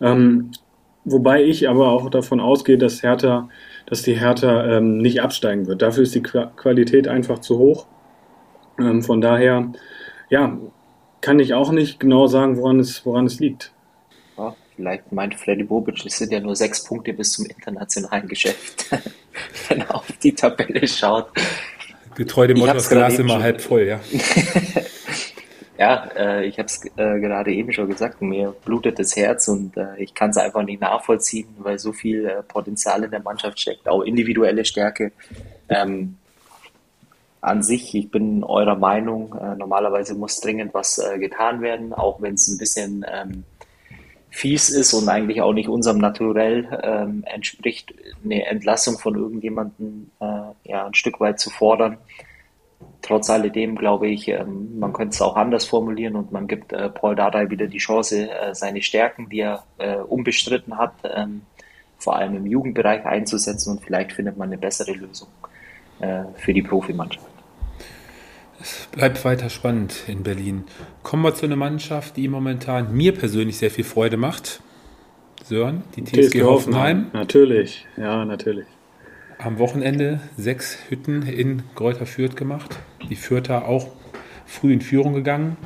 [0.00, 0.52] Ähm,
[1.04, 3.48] wobei ich aber auch davon ausgehe, dass Hertha,
[3.86, 5.82] dass die Hertha ähm, nicht absteigen wird.
[5.82, 7.86] Dafür ist die Qualität einfach zu hoch.
[8.78, 9.72] Ähm, von daher,
[10.30, 10.56] ja,
[11.20, 13.72] kann ich auch nicht genau sagen, woran es, woran es liegt.
[14.38, 18.86] Ja, vielleicht meint Freddy Bobic, es sind ja nur sechs Punkte bis zum internationalen Geschäft.
[19.68, 21.28] Wenn er auf die Tabelle schaut.
[22.14, 24.00] Getreu dem Motto, das Glas immer halb voll, ja.
[25.78, 29.76] Ja, äh, ich habe es äh, gerade eben schon gesagt, mir blutet das Herz und
[29.76, 33.58] äh, ich kann es einfach nicht nachvollziehen, weil so viel äh, Potenzial in der Mannschaft
[33.58, 35.10] steckt, auch individuelle Stärke.
[35.68, 36.18] Ähm,
[37.40, 42.22] an sich, ich bin eurer Meinung, äh, normalerweise muss dringend was äh, getan werden, auch
[42.22, 43.42] wenn es ein bisschen ähm,
[44.32, 50.10] fies ist und eigentlich auch nicht unserem Naturell ähm, entspricht, eine Entlassung von irgendjemandem
[50.64, 51.98] ja, ein Stück weit zu fordern
[53.02, 56.88] trotz alledem glaube ich, ähm, man könnte es auch anders formulieren und man gibt äh,
[56.88, 61.42] Paul Dardai wieder die Chance, äh, seine Stärken, die er äh, unbestritten hat, ähm,
[61.98, 65.28] vor allem im Jugendbereich einzusetzen und vielleicht findet man eine bessere Lösung
[66.34, 67.31] für die Profimannschaft.
[68.62, 70.64] Es bleibt weiter spannend in Berlin.
[71.02, 74.62] Kommen wir zu einer Mannschaft, die momentan mir persönlich sehr viel Freude macht.
[75.44, 76.98] Sören, die TSG, TSG Hoffenheim.
[76.98, 77.10] Hoffenheim.
[77.12, 78.66] Natürlich, ja, natürlich
[79.44, 82.78] am Wochenende sechs Hütten in Gräuter Fürth gemacht.
[83.08, 83.88] Die Fürther auch
[84.46, 85.56] früh in Führung gegangen.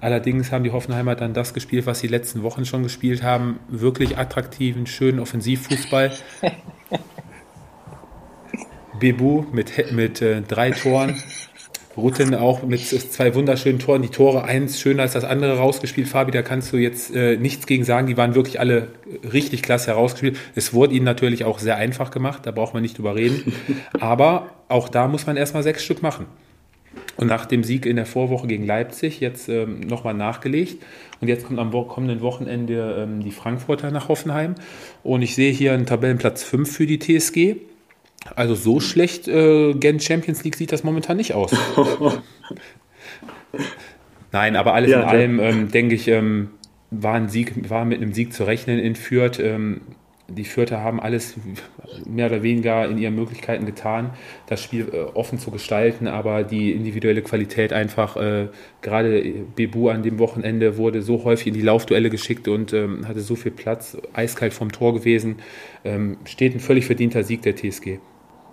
[0.00, 3.58] Allerdings haben die Hoffenheimer dann das gespielt, was sie letzten Wochen schon gespielt haben.
[3.68, 6.12] Wirklich attraktiven, schönen Offensivfußball.
[9.00, 11.20] Bebu mit, mit äh, drei Toren.
[11.96, 14.02] Rutten auch mit zwei wunderschönen Toren.
[14.02, 16.08] Die Tore, eins schöner als das andere rausgespielt.
[16.08, 18.06] Fabi, da kannst du jetzt äh, nichts gegen sagen.
[18.06, 18.88] Die waren wirklich alle
[19.32, 20.36] richtig klasse herausgespielt.
[20.54, 22.44] Es wurde ihnen natürlich auch sehr einfach gemacht.
[22.44, 23.54] Da braucht man nicht drüber reden.
[24.00, 26.26] Aber auch da muss man erstmal sechs Stück machen.
[27.16, 30.82] Und nach dem Sieg in der Vorwoche gegen Leipzig jetzt ähm, nochmal nachgelegt.
[31.20, 34.54] Und jetzt kommt am kommenden Wochenende ähm, die Frankfurter nach Hoffenheim.
[35.02, 37.56] Und ich sehe hier einen Tabellenplatz 5 für die TSG.
[38.34, 41.54] Also so schlecht äh, Gen Champions League sieht das momentan nicht aus.
[44.32, 46.50] Nein, aber alles ja, in allem ähm, denke ich, ähm,
[46.90, 49.38] war, ein Sieg, war mit einem Sieg zu rechnen in Fürth.
[49.38, 49.80] Ähm,
[50.28, 51.36] die Fürther haben alles
[52.04, 54.10] mehr oder weniger in ihren Möglichkeiten getan,
[54.48, 58.48] das Spiel äh, offen zu gestalten, aber die individuelle Qualität einfach, äh,
[58.82, 59.22] gerade
[59.54, 63.36] Bebu an dem Wochenende wurde so häufig in die Laufduelle geschickt und ähm, hatte so
[63.36, 65.36] viel Platz, eiskalt vom Tor gewesen,
[65.84, 68.00] ähm, steht ein völlig verdienter Sieg der TSG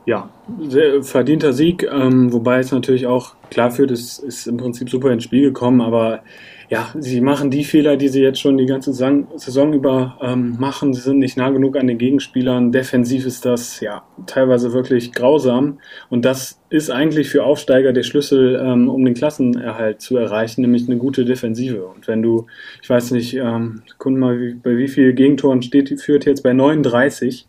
[0.05, 4.89] ja, sehr verdienter Sieg, ähm, wobei es natürlich auch klar führt, es ist im Prinzip
[4.89, 6.23] super ins Spiel gekommen, aber
[6.69, 10.93] ja, sie machen die Fehler, die sie jetzt schon die ganze Saison über ähm, machen.
[10.93, 12.71] Sie sind nicht nah genug an den Gegenspielern.
[12.71, 15.77] Defensiv ist das ja teilweise wirklich grausam.
[16.09, 20.87] Und das ist eigentlich für Aufsteiger der Schlüssel, ähm, um den Klassenerhalt zu erreichen, nämlich
[20.87, 21.85] eine gute Defensive.
[21.85, 22.47] Und wenn du,
[22.81, 26.53] ich weiß nicht, ähm, gucken mal, wie, bei wie vielen Gegentoren steht, führt jetzt bei
[26.53, 27.47] 39.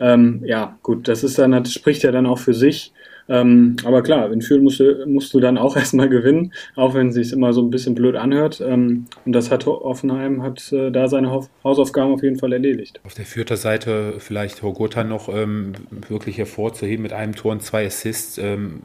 [0.00, 2.92] Ähm, ja, gut, das ist dann, das spricht ja dann auch für sich.
[3.28, 7.08] Ähm, aber klar, in Fürth musst du, musst du dann auch erstmal gewinnen, auch wenn
[7.08, 8.60] es sich immer so ein bisschen blöd anhört.
[8.60, 11.30] Ähm, und das hat Offenheim hat äh, da seine
[11.64, 13.00] Hausaufgaben auf jeden Fall erledigt.
[13.04, 15.72] Auf der Fürther Seite vielleicht Hogota noch ähm,
[16.08, 18.38] wirklich hervorzuheben mit einem Tor und zwei Assists.
[18.38, 18.82] Ähm,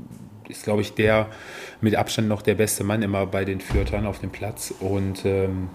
[0.49, 1.27] ist, glaube ich, der
[1.79, 4.73] mit Abstand noch der beste Mann immer bei den Fürtern auf dem Platz.
[4.79, 5.69] Und ähm,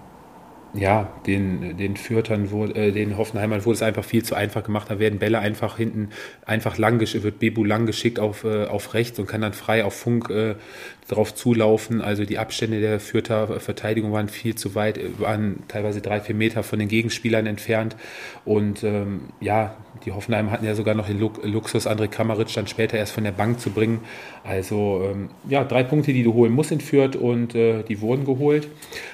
[0.76, 4.90] ja, den, den Fürtern, wurde, äh, den Hoffenheimern wurde es einfach viel zu einfach gemacht.
[4.90, 6.10] Da werden Bälle einfach hinten,
[6.44, 9.94] einfach lang, wird Bebu lang geschickt auf, äh, auf rechts und kann dann frei auf
[9.94, 10.56] Funk äh,
[11.08, 12.00] drauf zulaufen.
[12.00, 16.62] Also die Abstände der Fürther Verteidigung waren viel zu weit, waren teilweise drei, vier Meter
[16.62, 17.96] von den Gegenspielern entfernt.
[18.44, 22.98] Und ähm, ja, die Hoffenheim hatten ja sogar noch den Luxus, André Kramaric dann später
[22.98, 24.00] erst von der Bank zu bringen.
[24.44, 28.24] Also ähm, ja, drei Punkte, die du holen musst in Fürth und äh, die wurden
[28.24, 28.68] geholt.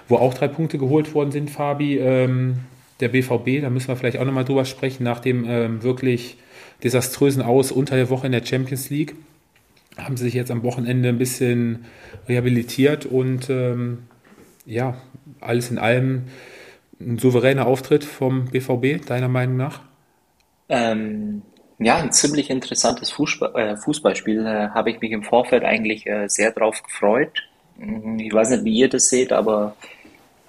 [0.08, 2.60] Wo auch drei Punkte geholt worden sind, Fabi, ähm,
[3.00, 6.36] der BVB, da müssen wir vielleicht auch nochmal drüber sprechen, nach dem ähm, wirklich
[6.82, 9.14] desaströsen Aus unter der Woche in der Champions League
[9.98, 11.84] haben sie sich jetzt am Wochenende ein bisschen
[12.28, 14.04] rehabilitiert und ähm,
[14.64, 14.96] ja,
[15.40, 16.24] alles in allem
[17.00, 19.80] ein souveräner Auftritt vom BVB, deiner Meinung nach?
[20.68, 21.42] Ähm,
[21.78, 24.46] ja, ein ziemlich interessantes Fußball, äh, Fußballspiel.
[24.46, 27.48] Äh, Habe ich mich im Vorfeld eigentlich äh, sehr drauf gefreut.
[28.18, 29.74] Ich weiß nicht, wie ihr das seht, aber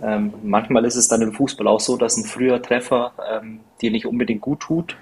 [0.04, 3.92] ähm, manchmal ist es dann im Fußball auch so, dass ein früher Treffer ähm, dir
[3.92, 4.98] nicht unbedingt gut tut.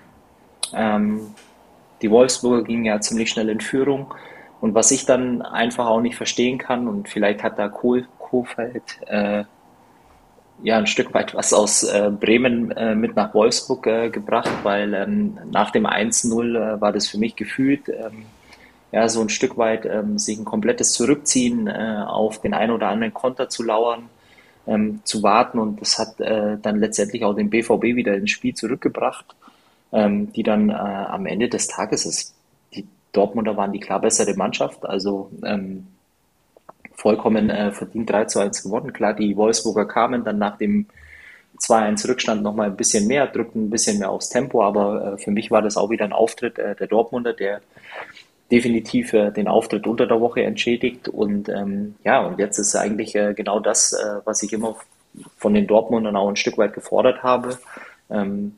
[0.74, 1.22] Ähm,
[2.02, 4.14] die Wolfsburger gingen ja ziemlich schnell in Führung.
[4.60, 9.00] Und was ich dann einfach auch nicht verstehen kann, und vielleicht hat da Kohl, Kohfeldt
[9.08, 9.44] äh,
[10.64, 14.94] ja ein Stück weit was aus äh, Bremen äh, mit nach Wolfsburg äh, gebracht, weil
[14.94, 18.26] ähm, nach dem 1-0 äh, war das für mich gefühlt ähm,
[18.92, 22.90] ja so ein Stück weit ähm, sich ein komplettes Zurückziehen äh, auf den einen oder
[22.90, 24.10] anderen Konter zu lauern,
[24.67, 25.60] ähm, zu warten.
[25.60, 29.26] Und das hat äh, dann letztendlich auch den BVB wieder ins Spiel zurückgebracht,
[29.91, 32.36] ähm, die dann äh, am Ende des Tages ist
[33.12, 35.88] Dortmunder waren die klar bessere Mannschaft, also ähm,
[36.93, 38.93] vollkommen äh, verdient 3 zu 1 gewonnen.
[38.93, 40.88] Klar, die Wolfsburger kamen dann nach dem
[41.60, 45.32] 2-1 Rückstand nochmal ein bisschen mehr, drückten ein bisschen mehr aufs Tempo, aber äh, für
[45.32, 47.62] mich war das auch wieder ein Auftritt äh, der Dortmunder, der
[48.52, 51.08] definitiv äh, den Auftritt unter der Woche entschädigt.
[51.08, 54.76] Und ähm, ja, und jetzt ist eigentlich äh, genau das, äh, was ich immer
[55.38, 57.58] von den Dortmundern auch ein Stück weit gefordert habe.
[58.10, 58.56] Ähm,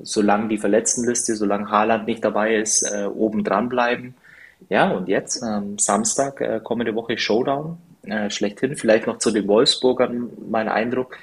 [0.00, 4.14] solange die Verletztenliste, solange Haaland nicht dabei ist, äh, oben dran bleiben.
[4.68, 8.76] Ja, und jetzt ähm, Samstag, äh, kommende Woche Showdown, äh, schlechthin.
[8.76, 11.16] Vielleicht noch zu den Wolfsburgern, mein Eindruck,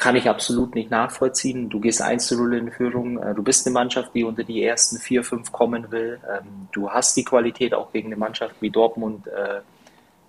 [0.00, 1.68] kann ich absolut nicht nachvollziehen.
[1.68, 4.64] Du gehst 1 zu 0 in Führung, äh, du bist eine Mannschaft, die unter die
[4.64, 6.18] ersten vier, fünf kommen will.
[6.26, 9.60] Ähm, du hast die Qualität, auch gegen eine Mannschaft wie Dortmund, äh,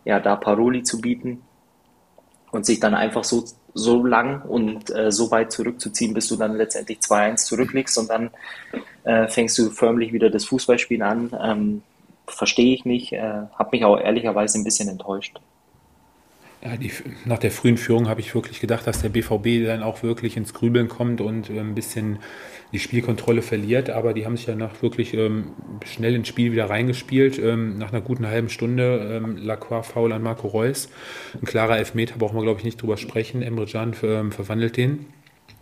[0.03, 1.41] ja, da Paroli zu bieten
[2.51, 6.57] und sich dann einfach so so lang und äh, so weit zurückzuziehen, bis du dann
[6.57, 8.31] letztendlich 2-1 zurückliegst und dann
[9.29, 11.31] fängst du förmlich wieder das Fußballspielen an.
[11.41, 11.81] Ähm,
[12.27, 15.39] Verstehe ich nicht, habe mich auch ehrlicherweise ein bisschen enttäuscht.
[16.63, 16.91] Ja, die,
[17.25, 20.53] nach der frühen Führung habe ich wirklich gedacht, dass der BVB dann auch wirklich ins
[20.53, 22.19] Grübeln kommt und äh, ein bisschen
[22.71, 23.89] die Spielkontrolle verliert.
[23.89, 25.47] Aber die haben sich danach wirklich ähm,
[25.85, 27.39] schnell ins Spiel wieder reingespielt.
[27.39, 30.89] Ähm, nach einer guten halben Stunde ähm, Lacroix faul an Marco Reus.
[31.33, 33.41] Ein klarer Elfmeter, brauchen wir glaube ich nicht drüber sprechen.
[33.41, 35.07] Emre Can ähm, verwandelt den.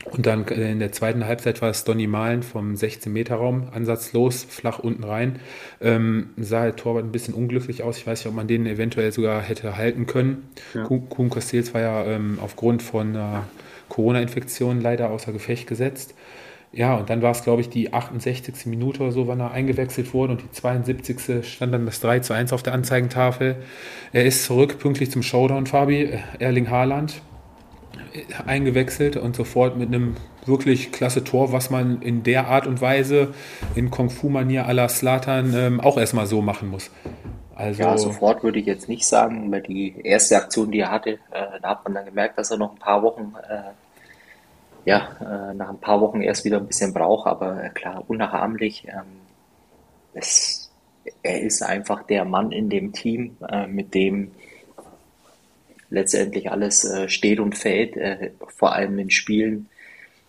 [0.06, 4.80] Und dann äh, in der zweiten Halbzeit war es Donny Malen vom 16-Meter-Raum, ansatzlos, flach
[4.80, 5.40] unten rein.
[5.82, 7.98] Ähm, sah der Torwart ein bisschen unglücklich aus.
[7.98, 10.50] Ich weiß nicht, ob man den eventuell sogar hätte halten können.
[10.74, 10.84] Ja.
[10.86, 13.46] Kuhn Castells war ja ähm, aufgrund von einer
[13.90, 16.16] Corona-Infektion leider außer Gefecht gesetzt.
[16.72, 18.68] Ja, und dann war es, glaube ich, die 68.
[18.68, 21.44] Minute oder so, wann er eingewechselt wurde und die 72.
[21.44, 23.56] stand dann das 3 zu 1 auf der Anzeigentafel.
[24.14, 27.22] Er ist zurück, pünktlich zum Showdown, Fabi, Erling Haaland
[28.46, 33.34] eingewechselt und sofort mit einem wirklich klasse Tor, was man in der Art und Weise
[33.76, 36.92] in Kung-Fu-Manier à la Slatan ähm, auch erstmal so machen muss.
[37.56, 41.20] Also, ja, sofort würde ich jetzt nicht sagen, weil die erste Aktion, die er hatte,
[41.32, 45.54] äh, da hat man dann gemerkt, dass er noch ein paar Wochen, äh, ja, äh,
[45.54, 48.88] nach ein paar Wochen erst wieder ein bisschen braucht, aber äh, klar, unnachahmlich.
[48.88, 49.20] Ähm,
[50.14, 50.72] es,
[51.22, 54.32] er ist einfach der Mann in dem Team, äh, mit dem
[55.90, 59.70] letztendlich alles äh, steht und fällt, äh, vor allem in Spielen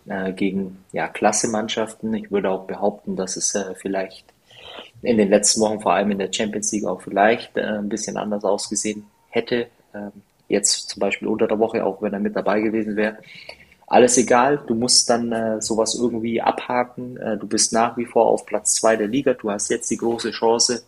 [0.07, 2.13] äh, gegen ja, Klasse-Mannschaften.
[2.13, 4.25] Ich würde auch behaupten, dass es äh, vielleicht
[5.03, 8.17] in den letzten Wochen, vor allem in der Champions League, auch vielleicht äh, ein bisschen
[8.17, 9.67] anders ausgesehen hätte.
[9.93, 10.11] Ähm,
[10.47, 13.17] jetzt zum Beispiel unter der Woche, auch wenn er mit dabei gewesen wäre.
[13.87, 17.19] Alles egal, du musst dann äh, sowas irgendwie abhaken.
[17.39, 19.33] Du bist nach wie vor auf Platz zwei der Liga.
[19.33, 20.83] Du hast jetzt die große Chance,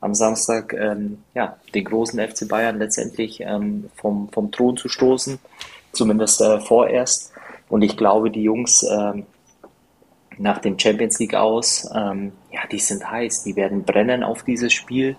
[0.00, 5.38] am Samstag ähm, ja, den großen FC Bayern letztendlich ähm, vom, vom Thron zu stoßen,
[5.92, 7.32] zumindest äh, vorerst.
[7.68, 9.26] Und ich glaube, die Jungs, ähm,
[10.40, 11.88] nach dem Champions League aus.
[11.94, 15.16] Ähm, ja, die sind heiß, die werden brennen auf dieses Spiel.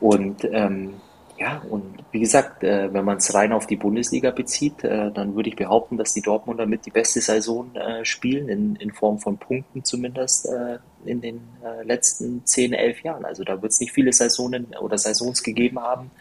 [0.00, 0.94] Und ähm,
[1.36, 5.34] ja, und wie gesagt, äh, wenn man es rein auf die Bundesliga bezieht, äh, dann
[5.34, 9.18] würde ich behaupten, dass die Dortmunder mit die beste Saison äh, spielen, in, in Form
[9.18, 13.24] von Punkten zumindest äh, in den äh, letzten 10, 11 Jahren.
[13.24, 16.12] Also da wird es nicht viele Saisonen oder Saisons gegeben haben,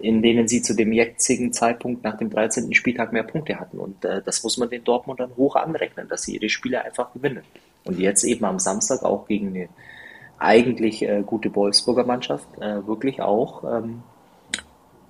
[0.00, 2.74] in denen sie zu dem jetzigen Zeitpunkt nach dem 13.
[2.74, 3.78] Spieltag mehr Punkte hatten.
[3.78, 7.44] Und äh, das muss man den Dortmundern hoch anrechnen, dass sie ihre Spiele einfach gewinnen.
[7.84, 9.68] Und jetzt eben am Samstag auch gegen eine
[10.38, 14.02] eigentlich gute Wolfsburger Mannschaft wirklich auch ähm,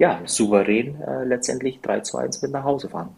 [0.01, 3.11] ja, souverän äh, letztendlich 3 zu 1 mit nach Hause fahren.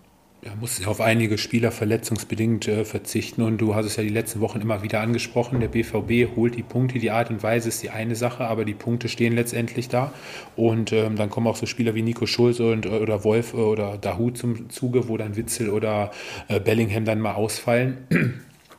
[0.44, 4.40] Ja, muss auf einige Spieler verletzungsbedingt äh, verzichten und du hast es ja die letzten
[4.40, 5.60] Wochen immer wieder angesprochen.
[5.60, 8.74] Der BVB holt die Punkte, die Art und Weise ist die eine Sache, aber die
[8.74, 10.12] Punkte stehen letztendlich da.
[10.56, 13.58] Und ähm, dann kommen auch so Spieler wie Nico Schulz und, äh, oder Wolf äh,
[13.58, 16.10] oder Dahut zum Zuge, wo dann Witzel oder
[16.48, 17.98] äh, Bellingham dann mal ausfallen.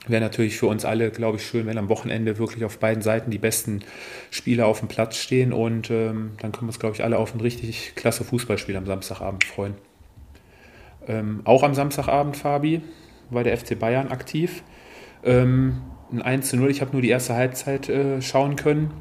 [0.05, 3.31] Wäre natürlich für uns alle, glaube ich, schön, wenn am Wochenende wirklich auf beiden Seiten
[3.31, 3.83] die besten
[4.31, 7.33] Spieler auf dem Platz stehen und ähm, dann können wir uns, glaube ich, alle auf
[7.33, 9.75] ein richtig klasse Fußballspiel am Samstagabend freuen.
[11.07, 12.81] Ähm, auch am Samstagabend, Fabi,
[13.29, 14.63] war der FC Bayern aktiv.
[15.23, 15.81] Ähm,
[16.11, 18.91] ein 1 zu 0, ich habe nur die erste Halbzeit äh, schauen können.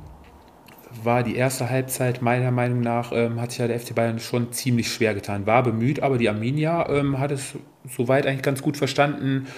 [1.02, 4.52] War die erste Halbzeit meiner Meinung nach, ähm, hat sich ja der FC Bayern schon
[4.52, 5.46] ziemlich schwer getan.
[5.46, 7.54] War bemüht, aber die Arminia ähm, hat es
[7.88, 9.48] soweit eigentlich ganz gut verstanden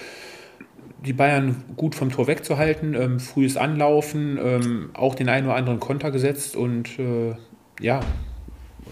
[1.03, 5.79] die Bayern gut vom Tor wegzuhalten, ähm, frühes Anlaufen, ähm, auch den einen oder anderen
[5.79, 7.35] Konter gesetzt und äh,
[7.79, 8.01] ja,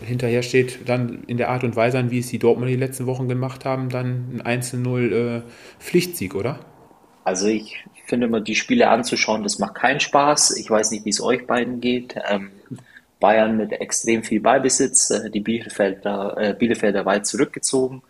[0.06, 3.28] hinterher steht dann in der Art und Weise wie es die Dortmund die letzten Wochen
[3.28, 5.42] gemacht haben, dann ein 1-0 äh,
[5.80, 6.60] Pflichtsieg, oder?
[7.24, 10.58] Also ich finde immer, die Spiele anzuschauen, das macht keinen Spaß.
[10.58, 12.16] Ich weiß nicht, wie es euch beiden geht.
[12.30, 12.52] Ähm,
[13.20, 18.02] Bayern mit extrem viel Ballbesitz, äh, die Bielefelder, äh, Bielefelder weit zurückgezogen.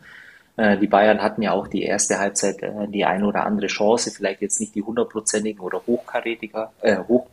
[0.58, 4.12] Äh, die Bayern hatten ja auch die erste Halbzeit äh, die eine oder andere Chance,
[4.12, 7.28] vielleicht jetzt nicht die hundertprozentigen oder hochkarätiger, äh, hoch,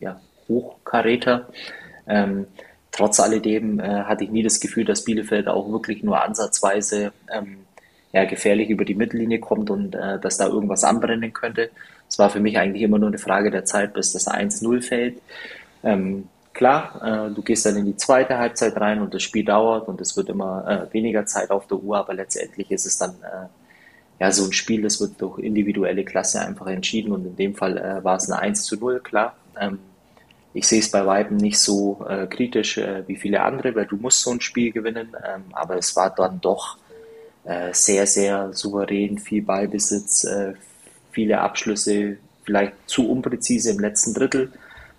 [0.00, 1.48] ja, Hochkaräter.
[2.06, 2.46] Ähm,
[2.90, 7.58] trotz alledem äh, hatte ich nie das Gefühl, dass Bielefeld auch wirklich nur ansatzweise ähm,
[8.12, 11.70] ja, gefährlich über die Mittellinie kommt und äh, dass da irgendwas anbrennen könnte.
[12.08, 15.18] Es war für mich eigentlich immer nur eine Frage der Zeit, bis das 1-0 fällt.
[15.82, 19.88] Ähm, Klar, äh, du gehst dann in die zweite Halbzeit rein und das Spiel dauert
[19.88, 23.12] und es wird immer äh, weniger Zeit auf der Uhr, aber letztendlich ist es dann
[23.22, 23.46] äh,
[24.20, 27.78] ja so ein Spiel, das wird durch individuelle Klasse einfach entschieden und in dem Fall
[27.78, 29.34] äh, war es ein 1 zu 0, klar.
[29.58, 29.78] Ähm,
[30.54, 33.96] ich sehe es bei Weitem nicht so äh, kritisch äh, wie viele andere, weil du
[33.96, 36.76] musst so ein Spiel gewinnen, ähm, aber es war dann doch
[37.44, 40.52] äh, sehr, sehr souverän, viel Ballbesitz, äh,
[41.10, 44.52] viele Abschlüsse, vielleicht zu unpräzise im letzten Drittel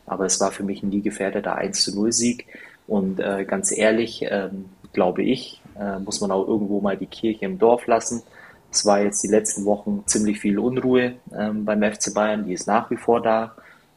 [0.06, 2.47] aber es war für mich ein nie gefährdeter 1 zu 0 Sieg.
[2.88, 7.45] Und äh, ganz ehrlich, ähm, glaube ich, äh, muss man auch irgendwo mal die Kirche
[7.45, 8.24] im Dorf lassen.
[8.72, 12.68] Es war jetzt die letzten Wochen ziemlich viel Unruhe ähm, beim FC Bayern, die ist
[12.68, 13.56] nach wie vor da.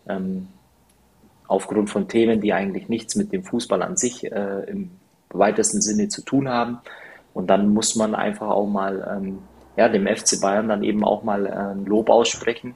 [0.08, 0.48] Ähm,
[1.48, 4.90] aufgrund von Themen, die eigentlich nichts mit dem Fußball an sich äh, im
[5.30, 6.78] weitesten Sinne zu tun haben.
[7.34, 9.38] Und dann muss man einfach auch mal ähm,
[9.76, 12.74] ja, dem FC Bayern dann eben auch mal äh, Lob aussprechen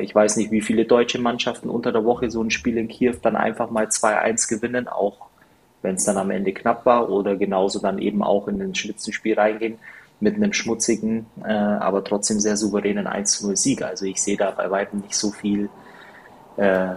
[0.00, 3.16] ich weiß nicht, wie viele deutsche Mannschaften unter der Woche so ein Spiel in Kiew
[3.22, 5.28] dann einfach mal 2-1 gewinnen, auch
[5.82, 9.34] wenn es dann am Ende knapp war oder genauso dann eben auch in ein Spitzenspiel
[9.34, 9.78] reingehen
[10.20, 13.82] mit einem schmutzigen, äh, aber trotzdem sehr souveränen 1-0 Sieg.
[13.82, 15.68] Also ich sehe da bei weitem nicht so viel
[16.56, 16.94] äh,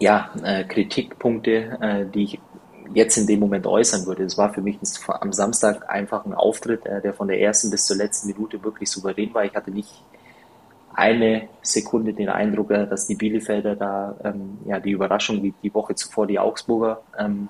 [0.00, 2.40] ja, äh, Kritikpunkte, äh, die ich
[2.94, 4.24] jetzt in dem Moment äußern würde.
[4.24, 7.86] Es war für mich am Samstag einfach ein Auftritt, äh, der von der ersten bis
[7.86, 9.44] zur letzten Minute wirklich souverän war.
[9.44, 10.02] Ich hatte nicht
[10.98, 15.72] eine Sekunde den Eindruck, äh, dass die Bielefelder da ähm, ja die Überraschung wie die
[15.72, 17.48] Woche zuvor die Augsburger ähm,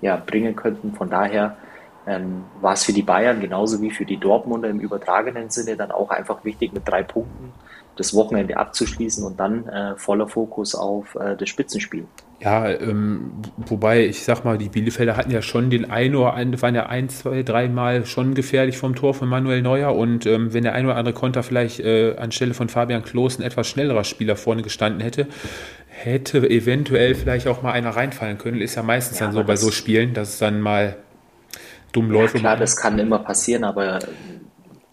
[0.00, 0.92] ja, bringen könnten.
[0.92, 1.56] Von daher
[2.06, 5.90] ähm, war es für die Bayern genauso wie für die Dortmunder im übertragenen Sinne dann
[5.90, 7.52] auch einfach wichtig, mit drei Punkten
[7.96, 12.06] das Wochenende abzuschließen und dann äh, voller Fokus auf äh, das Spitzenspiel.
[12.42, 13.32] Ja, ähm,
[13.66, 16.86] wobei ich sag mal, die Bielefelder hatten ja schon den ein oder anderen, waren ja
[16.86, 20.86] ein, zwei, dreimal schon gefährlich vom Tor von Manuel Neuer und ähm, wenn der ein
[20.86, 25.02] oder andere Konter vielleicht äh, anstelle von Fabian Klos ein etwas schnellerer Spieler vorne gestanden
[25.02, 25.26] hätte,
[25.88, 28.62] hätte eventuell vielleicht auch mal einer reinfallen können.
[28.62, 30.96] Ist ja meistens ja, dann so bei so Spielen, dass es dann mal
[31.92, 32.36] dumm ja, läuft.
[32.36, 33.98] Klar, das kann immer passieren, aber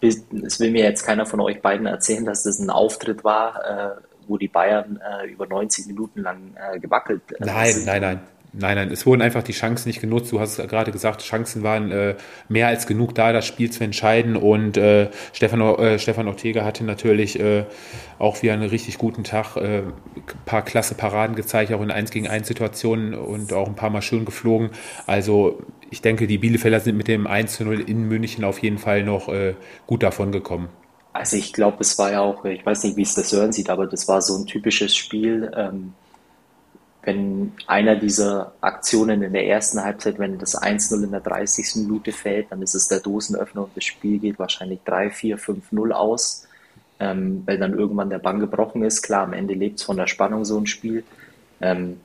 [0.02, 4.07] es will mir jetzt keiner von euch beiden erzählen, dass das ein Auftritt war, äh,
[4.28, 7.86] wo die Bayern äh, über 90 Minuten lang äh, gewackelt äh, Nein, sind.
[7.86, 8.20] nein, nein.
[8.54, 10.32] Nein, nein, es wurden einfach die Chancen nicht genutzt.
[10.32, 12.16] Du hast gerade gesagt, Chancen waren äh,
[12.48, 14.36] mehr als genug da, das Spiel zu entscheiden.
[14.36, 17.66] Und äh, Stefan, äh, Stefan Ortega hatte natürlich äh,
[18.18, 19.56] auch wieder einen richtig guten Tag.
[19.56, 19.82] Äh,
[20.46, 24.02] paar klasse Paraden gezeigt, auch in 1 gegen 1 Situationen und auch ein paar Mal
[24.02, 24.70] schön geflogen.
[25.06, 28.78] Also ich denke, die Bielefelder sind mit dem 1 zu 0 in München auf jeden
[28.78, 29.54] Fall noch äh,
[29.86, 30.68] gut davon gekommen.
[31.18, 33.70] Also ich glaube, es war ja auch, ich weiß nicht, wie es das Sören sieht,
[33.70, 35.50] aber das war so ein typisches Spiel.
[35.52, 35.92] Ähm,
[37.02, 41.82] wenn einer dieser Aktionen in der ersten Halbzeit, wenn das 1-0 in der 30.
[41.82, 45.90] Minute fällt, dann ist es der Dosenöffner und das Spiel geht wahrscheinlich 3, 4, 5-0
[45.90, 46.46] aus,
[47.00, 49.02] ähm, weil dann irgendwann der Bann gebrochen ist.
[49.02, 51.02] Klar, am Ende lebt es von der Spannung so ein Spiel.
[51.60, 51.98] Ähm,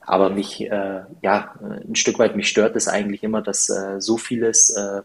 [0.00, 4.16] aber mich, äh, ja, ein Stück weit mich stört es eigentlich immer, dass äh, so
[4.16, 5.02] vieles äh,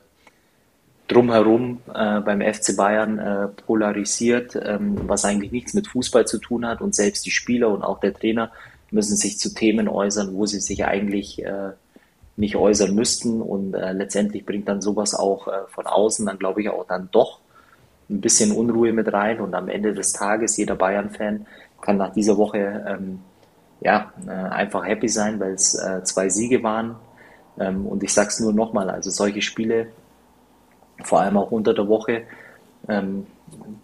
[1.07, 6.65] drumherum äh, beim FC Bayern äh, polarisiert, ähm, was eigentlich nichts mit Fußball zu tun
[6.65, 6.81] hat.
[6.81, 8.51] Und selbst die Spieler und auch der Trainer
[8.91, 11.71] müssen sich zu Themen äußern, wo sie sich eigentlich äh,
[12.35, 13.41] nicht äußern müssten.
[13.41, 17.09] Und äh, letztendlich bringt dann sowas auch äh, von außen dann glaube ich auch dann
[17.11, 17.39] doch
[18.09, 19.39] ein bisschen Unruhe mit rein.
[19.39, 21.45] Und am Ende des Tages jeder Bayern-Fan
[21.81, 23.19] kann nach dieser Woche ähm,
[23.79, 26.95] ja äh, einfach happy sein, weil es zwei Siege waren.
[27.59, 29.87] Ähm, und ich sag's nur nochmal, also solche Spiele
[31.03, 32.23] vor allem auch unter der Woche.
[32.87, 33.27] Ähm,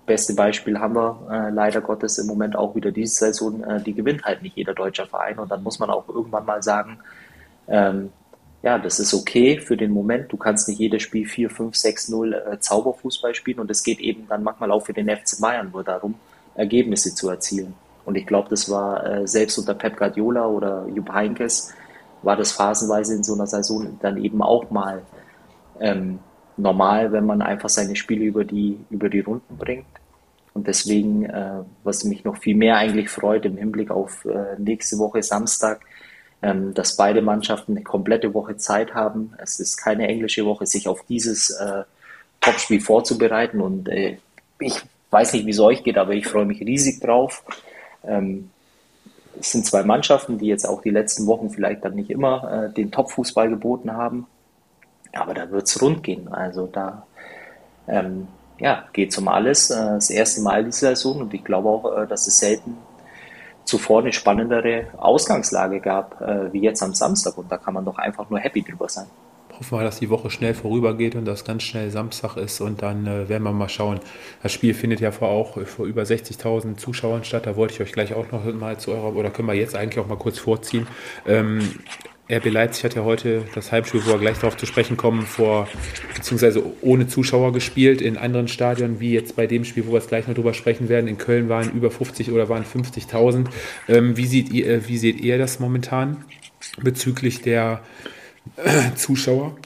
[0.06, 3.64] beste Beispiel haben wir äh, leider Gottes im Moment auch wieder diese Saison.
[3.64, 6.62] Äh, die gewinnt halt nicht jeder deutsche Verein und dann muss man auch irgendwann mal
[6.62, 7.00] sagen,
[7.68, 8.12] ähm,
[8.62, 10.32] ja, das ist okay für den Moment.
[10.32, 14.00] Du kannst nicht jedes Spiel 4, 5, 6, 0 äh, Zauberfußball spielen und es geht
[14.00, 16.16] eben dann manchmal auch für den FC Bayern nur darum,
[16.56, 17.74] Ergebnisse zu erzielen.
[18.06, 21.74] Und ich glaube, das war äh, selbst unter Pep Guardiola oder Jupp Heynckes
[22.22, 25.02] war das phasenweise in so einer Saison dann eben auch mal
[25.80, 26.20] ähm,
[26.58, 29.86] normal, wenn man einfach seine Spiele über die, über die Runden bringt.
[30.54, 35.00] Und deswegen, äh, was mich noch viel mehr eigentlich freut im Hinblick auf äh, nächste
[35.00, 35.82] Woche Samstag,
[36.44, 39.34] ähm, dass beide Mannschaften eine komplette Woche Zeit haben.
[39.40, 41.84] Es ist keine englische Woche, sich auf dieses äh,
[42.40, 43.62] Topspiel vorzubereiten.
[43.62, 44.18] Und äh,
[44.60, 44.80] ich
[45.10, 47.44] weiß nicht, wie es euch geht, aber ich freue mich riesig drauf.
[48.04, 48.52] Ähm,
[49.40, 52.74] es sind zwei Mannschaften, die jetzt auch die letzten Wochen vielleicht dann nicht immer äh,
[52.74, 54.28] den Top-Fußball geboten haben.
[55.14, 56.28] Aber da wird es rund gehen.
[56.28, 57.06] Also da
[57.88, 58.28] ähm,
[58.60, 59.70] ja, geht es um alles.
[59.70, 62.78] Äh, das erste Mal diese Saison und ich glaube auch, äh, dass es selten
[63.66, 67.38] zuvor eine spannendere Ausgangslage gab, äh, wie jetzt am Samstag.
[67.38, 69.06] Und da kann man doch einfach nur happy drüber sein.
[69.58, 73.06] Hoffen wir, dass die Woche schnell vorübergeht und das ganz schnell Samstag ist und dann
[73.06, 74.00] äh, werden wir mal schauen.
[74.42, 77.46] Das Spiel findet ja vor auch vor über 60.000 Zuschauern statt.
[77.46, 80.00] Da wollte ich euch gleich auch noch mal zu eurer, oder können wir jetzt eigentlich
[80.00, 80.88] auch mal kurz vorziehen.
[81.28, 81.80] Ähm,
[82.32, 85.68] RB Leipzig hat ja heute das Heimspiel, wo wir gleich darauf zu sprechen kommen, vor
[86.16, 90.08] beziehungsweise ohne Zuschauer gespielt in anderen Stadien, wie jetzt bei dem Spiel, wo wir es
[90.08, 91.08] gleich noch drüber sprechen werden.
[91.08, 93.48] In Köln waren über 50 oder waren 50.000.
[93.90, 96.24] Ähm, wie, seht ihr, wie seht ihr das momentan
[96.82, 97.82] bezüglich der
[98.56, 99.58] äh, Zuschauer?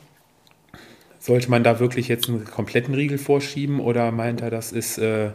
[1.20, 5.30] Sollte man da wirklich jetzt einen kompletten Riegel vorschieben oder meint er, das ist äh,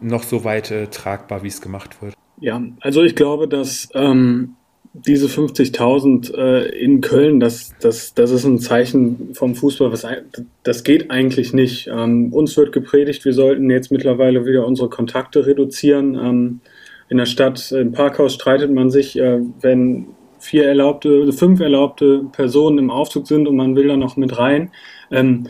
[0.00, 2.14] noch so weit äh, tragbar, wie es gemacht wird?
[2.38, 4.56] Ja, also ich glaube, dass ähm,
[4.92, 10.04] diese 50.000 äh, in Köln, das, das, das ist ein Zeichen vom Fußball, was,
[10.64, 11.88] das geht eigentlich nicht.
[11.88, 16.14] Ähm, uns wird gepredigt, wir sollten jetzt mittlerweile wieder unsere Kontakte reduzieren.
[16.16, 16.60] Ähm,
[17.08, 20.06] in der Stadt, im Parkhaus streitet man sich, äh, wenn
[20.40, 24.70] vier erlaubte, fünf erlaubte Personen im Aufzug sind und man will da noch mit rein.
[25.12, 25.46] Ähm,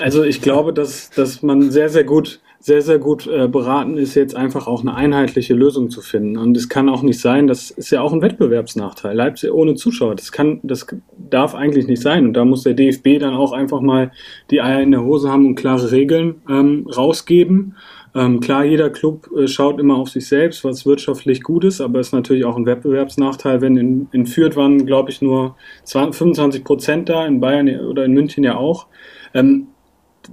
[0.00, 4.14] also ich glaube, dass, dass man sehr, sehr gut sehr, sehr gut äh, beraten ist,
[4.14, 6.38] jetzt einfach auch eine einheitliche Lösung zu finden.
[6.38, 9.14] Und es kann auch nicht sein, das ist ja auch ein Wettbewerbsnachteil.
[9.14, 10.86] Leipzig ohne Zuschauer, das kann, das
[11.28, 12.24] darf eigentlich nicht sein.
[12.24, 14.12] Und da muss der DFB dann auch einfach mal
[14.50, 17.76] die Eier in der Hose haben und klare Regeln ähm, rausgeben.
[18.14, 22.00] Ähm, klar, jeder Club äh, schaut immer auf sich selbst, was wirtschaftlich gut ist, aber
[22.00, 25.54] es ist natürlich auch ein Wettbewerbsnachteil, wenn in, in Fürth waren, glaube ich, nur
[25.84, 28.86] 20, 25 Prozent da, in Bayern oder in München ja auch.
[29.34, 29.66] Ähm,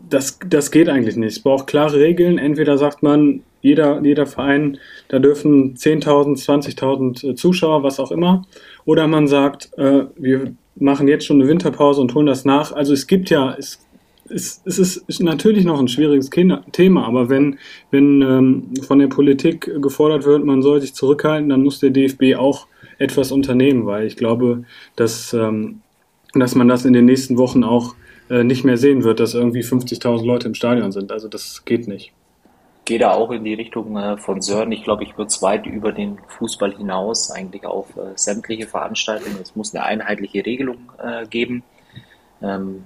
[0.10, 1.38] das, das geht eigentlich nicht.
[1.38, 2.38] Es braucht klare Regeln.
[2.38, 4.78] Entweder sagt man, jeder, jeder Verein,
[5.08, 8.46] da dürfen 10.000, 20.000 äh, Zuschauer, was auch immer.
[8.86, 12.72] Oder man sagt, äh, wir machen jetzt schon eine Winterpause und holen das nach.
[12.72, 13.86] Also es gibt ja, es,
[14.30, 17.60] es, es ist natürlich noch ein schwieriges Thema, aber wenn,
[17.92, 22.36] wenn ähm, von der Politik gefordert wird, man soll sich zurückhalten, dann muss der DFB
[22.38, 22.68] auch
[22.98, 24.64] etwas unternehmen, weil ich glaube,
[24.96, 25.82] dass, ähm,
[26.34, 27.96] dass man das in den nächsten Wochen auch
[28.44, 31.12] nicht mehr sehen wird, dass irgendwie 50.000 Leute im Stadion sind.
[31.12, 32.14] Also das geht nicht.
[32.86, 34.72] Gehe da auch in die Richtung äh, von Sören.
[34.72, 39.38] Ich glaube, ich würde es weit über den Fußball hinaus eigentlich auf äh, sämtliche Veranstaltungen.
[39.42, 41.64] Es muss eine einheitliche Regelung äh, geben.
[42.42, 42.84] Ähm,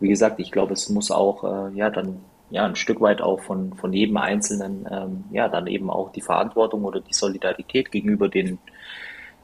[0.00, 2.20] wie gesagt, ich glaube, es muss auch äh, ja dann
[2.50, 6.22] ja ein Stück weit auch von, von jedem Einzelnen ähm, ja dann eben auch die
[6.22, 8.58] Verantwortung oder die Solidarität gegenüber den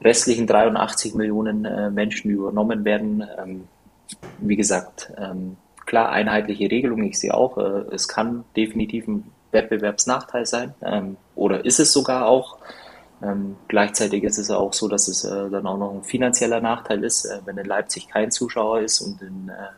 [0.03, 3.23] restlichen 83 Millionen äh, Menschen übernommen werden.
[4.39, 10.45] Wie gesagt, ähm, klar, einheitliche Regelung, ich sehe auch, äh, es kann definitiv ein Wettbewerbsnachteil
[10.45, 12.57] sein ähm, oder ist es sogar auch.
[13.23, 17.03] Ähm, gleichzeitig ist es auch so, dass es äh, dann auch noch ein finanzieller Nachteil
[17.03, 19.69] ist, äh, wenn in Leipzig kein Zuschauer ist und in, äh,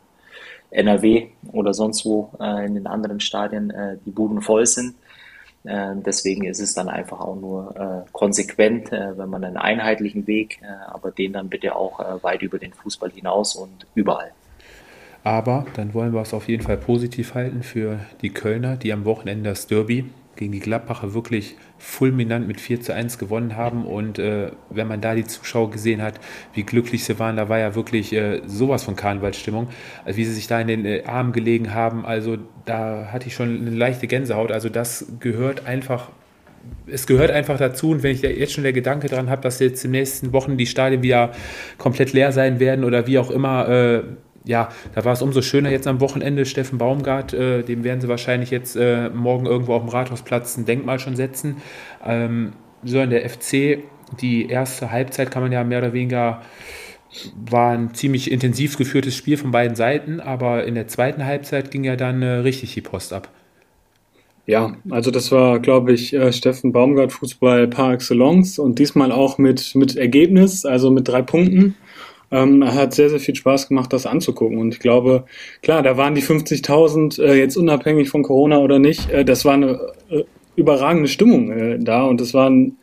[0.71, 4.95] NRW oder sonst wo äh, in den anderen Stadien äh, die Buden voll sind.
[5.67, 10.25] Äh, deswegen ist es dann einfach auch nur äh, konsequent, äh, wenn man einen einheitlichen
[10.27, 14.31] Weg, aber den dann bitte auch weit über den Fußball hinaus und überall.
[15.23, 19.03] Aber dann wollen wir es auf jeden Fall positiv halten für die Kölner, die am
[19.05, 20.05] Wochenende das Derby
[20.35, 23.85] gegen die Gladbacher wirklich fulminant mit 4 zu 1 gewonnen haben.
[23.85, 26.19] Und äh, wenn man da die Zuschauer gesehen hat,
[26.53, 29.69] wie glücklich sie waren, da war ja wirklich äh, sowas von Karnevalsstimmung,
[30.05, 32.05] also wie sie sich da in den äh, Armen gelegen haben.
[32.05, 34.51] Also da hatte ich schon eine leichte Gänsehaut.
[34.51, 36.09] Also das gehört einfach.
[36.85, 39.85] Es gehört einfach dazu und wenn ich jetzt schon der Gedanke daran habe, dass jetzt
[39.85, 41.31] in den nächsten Wochen die Stadien wieder
[41.77, 44.03] komplett leer sein werden oder wie auch immer, äh,
[44.47, 46.45] ja, da war es umso schöner jetzt am Wochenende.
[46.45, 50.65] Steffen Baumgart, äh, dem werden sie wahrscheinlich jetzt äh, morgen irgendwo auf dem Rathausplatz ein
[50.65, 51.57] Denkmal schon setzen.
[52.05, 53.79] Ähm, so in der FC,
[54.21, 56.41] die erste Halbzeit kann man ja mehr oder weniger,
[57.49, 61.83] war ein ziemlich intensiv geführtes Spiel von beiden Seiten, aber in der zweiten Halbzeit ging
[61.83, 63.29] ja dann äh, richtig die Post ab.
[64.45, 69.37] Ja, also das war, glaube ich, äh, Steffen Baumgart Fußball par excellence und diesmal auch
[69.37, 71.75] mit, mit Ergebnis, also mit drei Punkten.
[72.31, 74.57] Ähm, hat sehr, sehr viel Spaß gemacht, das anzugucken.
[74.57, 75.25] Und ich glaube,
[75.61, 79.09] klar, da waren die 50.000 äh, jetzt unabhängig von Corona oder nicht.
[79.09, 80.23] Äh, das war eine äh,
[80.55, 82.77] überragende Stimmung äh, da und es war ein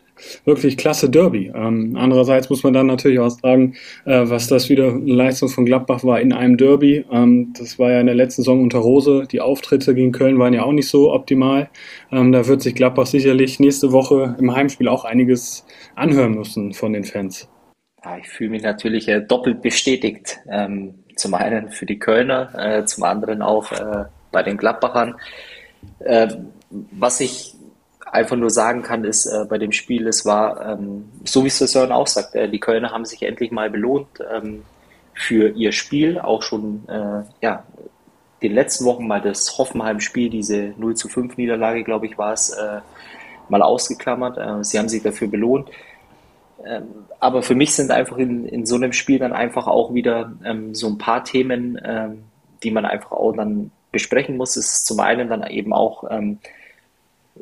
[0.45, 1.53] wirklich klasse Derby.
[1.55, 3.75] Ähm, andererseits muss man dann natürlich auch sagen,
[4.05, 7.05] äh, was das wieder eine Leistung von Gladbach war in einem Derby.
[7.11, 9.27] Ähm, das war ja in der letzten Saison unter Rose.
[9.31, 11.69] Die Auftritte gegen Köln waren ja auch nicht so optimal.
[12.13, 16.93] Ähm, da wird sich Gladbach sicherlich nächste Woche im Heimspiel auch einiges anhören müssen von
[16.93, 17.49] den Fans.
[18.05, 20.39] Ja, ich fühle mich natürlich äh, doppelt bestätigt.
[20.49, 25.15] Ähm, zum einen für die Kölner, äh, zum anderen auch äh, bei den Gladbachern.
[26.01, 26.29] Äh,
[26.71, 27.55] was ich
[28.05, 31.59] einfach nur sagen kann, ist äh, bei dem Spiel, es war, ähm, so wie es
[31.59, 34.65] der Sören auch sagt, äh, die Kölner haben sich endlich mal belohnt ähm,
[35.15, 36.89] für ihr Spiel, auch schon
[37.41, 37.63] ja,
[38.43, 42.53] den letzten Wochen mal das Hoffenheim-Spiel, diese 0 zu 5 Niederlage, glaube ich, war es,
[43.49, 44.67] mal ausgeklammert.
[44.67, 45.71] sie haben sich dafür belohnt.
[46.67, 46.89] Ähm,
[47.21, 50.75] aber für mich sind einfach in, in so einem Spiel dann einfach auch wieder ähm,
[50.75, 52.25] so ein paar Themen, ähm,
[52.63, 54.57] die man einfach auch dann besprechen muss.
[54.57, 56.39] Es ist zum einen dann eben auch, ähm,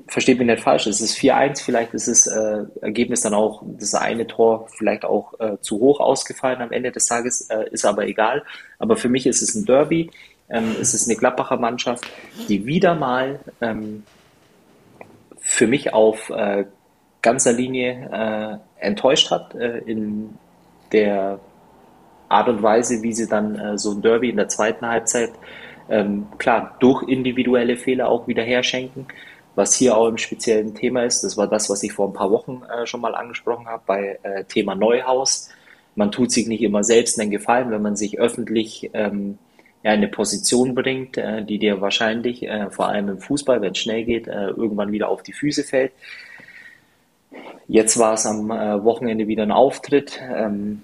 [0.07, 3.95] versteht mich nicht falsch, es ist 4-1, vielleicht ist das äh, Ergebnis dann auch, das
[3.95, 8.07] eine Tor vielleicht auch äh, zu hoch ausgefallen am Ende des Tages, äh, ist aber
[8.07, 8.43] egal.
[8.79, 10.11] Aber für mich ist es ein Derby,
[10.49, 12.05] ähm, es ist eine Gladbacher Mannschaft,
[12.49, 14.05] die wieder mal ähm,
[15.41, 16.65] für mich auf äh,
[17.21, 20.35] ganzer Linie äh, enttäuscht hat äh, in
[20.93, 21.41] der
[22.29, 25.33] Art und Weise, wie sie dann äh, so ein Derby in der zweiten Halbzeit
[25.89, 29.07] ähm, klar durch individuelle Fehler auch wieder herschenken.
[29.55, 32.31] Was hier auch im speziellen Thema ist, das war das, was ich vor ein paar
[32.31, 35.51] Wochen äh, schon mal angesprochen habe bei äh, Thema Neuhaus.
[35.95, 39.37] Man tut sich nicht immer selbst einen Gefallen, wenn man sich öffentlich ähm,
[39.83, 43.79] ja, eine Position bringt, äh, die dir wahrscheinlich, äh, vor allem im Fußball, wenn es
[43.79, 45.93] schnell geht, äh, irgendwann wieder auf die Füße fällt.
[47.69, 50.83] Jetzt war es am äh, Wochenende wieder ein Auftritt, ähm,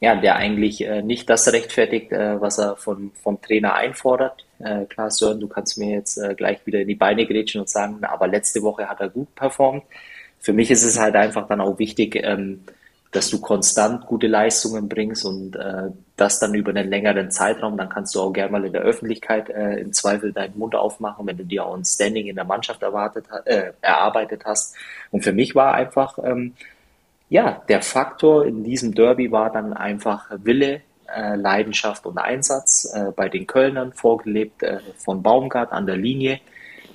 [0.00, 4.44] ja, der eigentlich äh, nicht das rechtfertigt, äh, was er von, vom Trainer einfordert.
[4.58, 7.68] Äh, klar, Sören, du kannst mir jetzt äh, gleich wieder in die Beine grätschen und
[7.68, 9.84] sagen, aber letzte Woche hat er gut performt.
[10.40, 12.64] Für mich ist es halt einfach dann auch wichtig, ähm,
[13.14, 17.88] dass du konstant gute Leistungen bringst und äh, das dann über einen längeren Zeitraum, dann
[17.88, 21.36] kannst du auch gerne mal in der Öffentlichkeit äh, im Zweifel deinen Mund aufmachen, wenn
[21.36, 24.74] du dir auch ein Standing in der Mannschaft erwartet, äh, erarbeitet hast.
[25.12, 26.54] Und für mich war einfach, ähm,
[27.28, 33.12] ja, der Faktor in diesem Derby war dann einfach Wille, äh, Leidenschaft und Einsatz äh,
[33.14, 36.40] bei den Kölnern, vorgelebt äh, von Baumgart an der Linie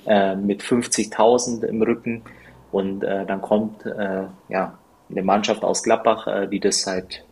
[0.06, 2.24] äh, mit 50.000 im Rücken.
[2.72, 4.78] Und äh, dann kommt äh, ja,
[5.10, 7.24] eine Mannschaft aus Gladbach, äh, die das seit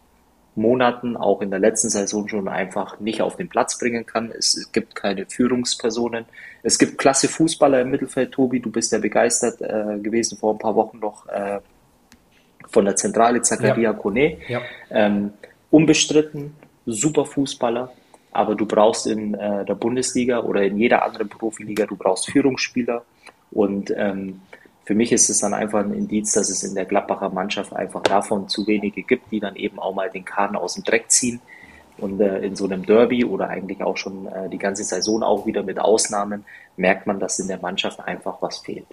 [0.59, 4.31] Monaten, auch in der letzten Saison schon einfach nicht auf den Platz bringen kann.
[4.37, 6.27] Es, gibt keine Führungspersonen.
[6.63, 8.33] Es gibt klasse Fußballer im Mittelfeld.
[8.33, 11.61] Tobi, du bist ja begeistert äh, gewesen vor ein paar Wochen noch äh,
[12.69, 13.93] von der Zentrale Zakaria ja.
[13.93, 14.39] Kone.
[14.49, 14.61] Ja.
[14.91, 15.33] Ähm,
[15.71, 16.55] unbestritten,
[16.85, 17.93] super Fußballer.
[18.33, 23.05] Aber du brauchst in äh, der Bundesliga oder in jeder anderen Profiliga, du brauchst Führungsspieler.
[23.51, 24.43] Und ähm,
[24.89, 28.03] für mich ist es dann einfach ein Indiz, dass es in der Gladbacher Mannschaft einfach
[28.05, 31.41] davon zu wenige gibt, die dann eben auch mal den Kahn aus dem Dreck ziehen.
[31.99, 35.45] Und äh, in so einem Derby oder eigentlich auch schon äh, die ganze Saison auch
[35.45, 36.47] wieder mit Ausnahmen
[36.79, 38.87] merkt man, dass in der Mannschaft einfach was fehlt.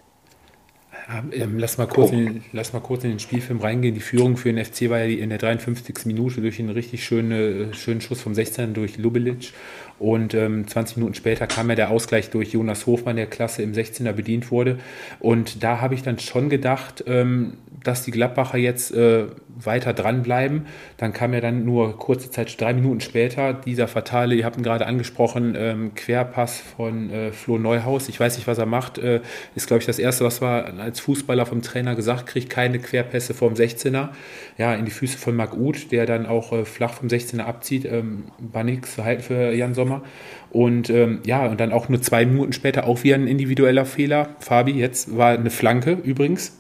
[1.32, 3.94] Ähm, lass, mal kurz in, lass mal kurz in den Spielfilm reingehen.
[3.94, 6.08] Die Führung für den FC war ja in der 53.
[6.08, 9.54] Minute durch einen richtig schönen, schönen Schuss vom 16 durch Lubelic.
[9.98, 13.74] Und ähm, 20 Minuten später kam ja der Ausgleich durch Jonas Hofmann, der Klasse im
[13.74, 14.80] 16er bedient wurde.
[15.20, 17.54] Und da habe ich dann schon gedacht, ähm,
[17.86, 19.26] dass die Gladbacher jetzt äh,
[19.64, 20.66] weiter dranbleiben.
[20.98, 24.64] Dann kam ja dann nur kurze Zeit, drei Minuten später, dieser fatale, ihr habt ihn
[24.64, 28.10] gerade angesprochen, ähm, Querpass von äh, Flo Neuhaus.
[28.10, 28.98] Ich weiß nicht, was er macht.
[28.98, 29.22] Äh,
[29.54, 33.36] ist, glaube ich, das Erste, was wir als Fußballer vom Trainer gesagt kriegt, keine Querpässe
[33.36, 34.10] vom 16er.
[34.58, 37.86] Ja, in die Füße von Marc Uth, der dann auch äh, flach vom 16er abzieht.
[37.86, 40.02] Ähm, war nichts Verhalten für Jan Sommer.
[40.50, 44.30] Und ähm, ja, und dann auch nur zwei Minuten später auch wieder ein individueller Fehler.
[44.40, 46.54] Fabi, jetzt war eine Flanke übrigens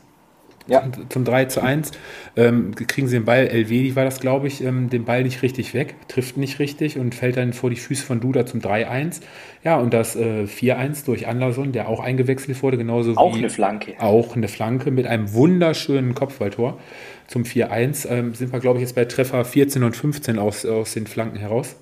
[0.67, 0.83] ja.
[1.09, 1.91] zum 3 zu 1.
[2.35, 5.73] Ähm, kriegen sie den Ball, Elvedi war das, glaube ich, ähm, den Ball nicht richtig
[5.73, 9.21] weg, trifft nicht richtig und fällt dann vor die Füße von Duda zum 3-1.
[9.63, 13.17] Ja, und das äh, 4-1 durch Anderson, der auch eingewechselt wurde, genauso auch wie.
[13.17, 13.93] Auch eine Flanke.
[13.99, 16.79] Auch eine Flanke mit einem wunderschönen Kopfballtor
[17.27, 18.07] zum 4-1.
[18.09, 21.37] Ähm, sind wir, glaube ich, jetzt bei Treffer 14 und 15 aus, aus den Flanken
[21.37, 21.75] heraus.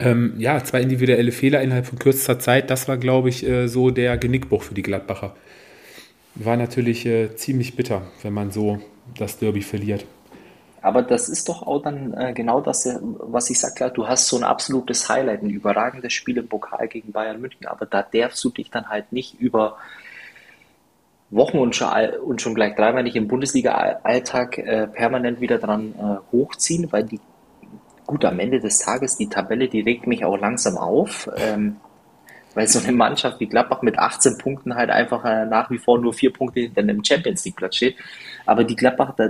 [0.00, 3.90] Ähm, ja, zwei individuelle Fehler innerhalb von kürzester Zeit, das war, glaube ich, äh, so
[3.90, 5.34] der Genickbruch für die Gladbacher
[6.34, 8.78] war natürlich äh, ziemlich bitter, wenn man so
[9.18, 10.06] das Derby verliert.
[10.80, 14.26] Aber das ist doch auch dann äh, genau das, äh, was ich sage, du hast
[14.26, 18.42] so ein absolutes Highlight, ein überragendes Spiel im Pokal gegen Bayern München, aber da darfst
[18.42, 19.76] du dich dann halt nicht über
[21.30, 21.88] Wochen und schon,
[22.24, 27.20] und schon gleich dreimal nicht im Bundesliga-Alltag äh, permanent wieder dran äh, hochziehen, weil die,
[28.06, 31.30] gut, am Ende des Tages, die Tabelle, die regt mich auch langsam auf.
[31.36, 31.76] Ähm,
[32.54, 35.98] weil so eine Mannschaft wie Gladbach mit 18 Punkten halt einfach äh, nach wie vor
[35.98, 37.96] nur vier Punkte hinter einem Champions League Platz steht.
[38.46, 39.28] Aber die Gladbacher, da,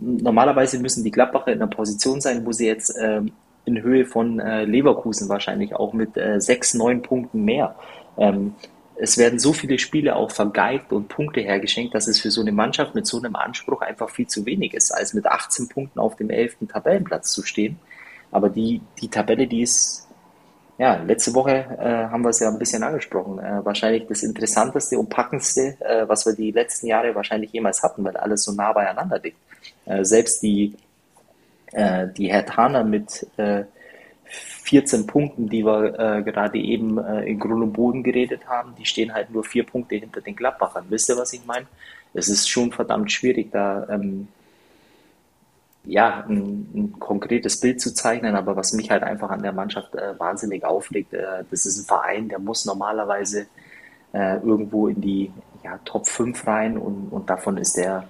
[0.00, 3.32] normalerweise müssen die Gladbacher in einer Position sein, wo sie jetzt ähm,
[3.64, 7.76] in Höhe von äh, Leverkusen wahrscheinlich auch mit äh, sechs, neun Punkten mehr.
[8.16, 8.54] Ähm,
[8.98, 12.52] es werden so viele Spiele auch vergeigt und Punkte hergeschenkt, dass es für so eine
[12.52, 16.16] Mannschaft mit so einem Anspruch einfach viel zu wenig ist, als mit 18 Punkten auf
[16.16, 16.56] dem 11.
[16.68, 17.78] Tabellenplatz zu stehen.
[18.30, 20.05] Aber die, die Tabelle, die ist
[20.78, 23.38] ja, letzte Woche äh, haben wir es ja ein bisschen angesprochen.
[23.38, 28.04] Äh, wahrscheinlich das interessanteste und packendste, äh, was wir die letzten Jahre wahrscheinlich jemals hatten,
[28.04, 29.38] weil alles so nah beieinander liegt.
[29.86, 30.74] Äh, selbst die,
[31.72, 33.64] äh, die Hertaner mit äh,
[34.64, 38.84] 14 Punkten, die wir äh, gerade eben äh, in Grund und Boden geredet haben, die
[38.84, 40.84] stehen halt nur vier Punkte hinter den Gladbachern.
[40.90, 41.66] Wisst ihr, was ich meine?
[42.12, 44.28] Es ist schon verdammt schwierig, da ähm,
[45.86, 49.94] ja, ein, ein, konkretes Bild zu zeichnen, aber was mich halt einfach an der Mannschaft
[49.94, 53.46] äh, wahnsinnig aufregt, äh, das ist ein Verein, der muss normalerweise
[54.12, 55.32] äh, irgendwo in die
[55.62, 58.08] ja, Top 5 rein und, und davon ist der,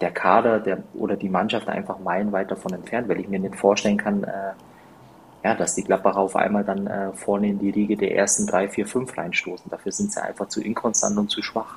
[0.00, 3.96] der Kader der, oder die Mannschaft einfach meilenweit davon entfernt, weil ich mir nicht vorstellen
[3.96, 4.52] kann, äh,
[5.42, 8.68] ja, dass die Gladbacher auf einmal dann äh, vorne in die Riege der ersten 3,
[8.68, 9.70] 4, 5 reinstoßen.
[9.70, 11.76] Dafür sind sie einfach zu inkonstant und zu schwach.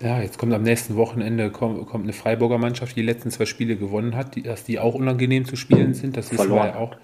[0.00, 3.46] Ja, jetzt kommt am nächsten Wochenende kommt, kommt eine Freiburger Mannschaft, die die letzten zwei
[3.46, 6.16] Spiele gewonnen hat, die, dass die auch unangenehm zu spielen sind.
[6.16, 6.96] Das wissen wir ja auch.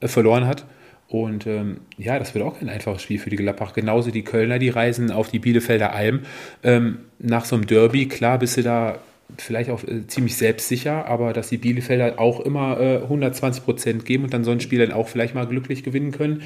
[0.00, 0.66] Äh, verloren hat.
[1.08, 3.74] Und ähm, ja, das wird auch kein einfaches Spiel für die Gladbach.
[3.74, 6.22] Genauso die Kölner, die reisen auf die Bielefelder Alm.
[6.62, 8.98] Ähm, nach so einem Derby, klar bist du da
[9.38, 14.24] vielleicht auch äh, ziemlich selbstsicher, aber dass die Bielefelder auch immer äh, 120 Prozent geben
[14.24, 16.42] und dann so ein Spiel dann auch vielleicht mal glücklich gewinnen können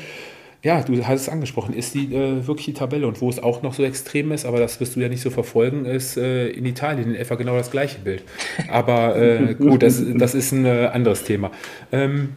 [0.62, 3.62] ja, du hast es angesprochen, ist die äh, wirklich die Tabelle und wo es auch
[3.62, 6.66] noch so extrem ist, aber das wirst du ja nicht so verfolgen, ist äh, in
[6.66, 8.24] Italien in etwa genau das gleiche Bild.
[8.68, 11.50] Aber äh, gut, das, das ist ein äh, anderes Thema.
[11.92, 12.30] Ähm,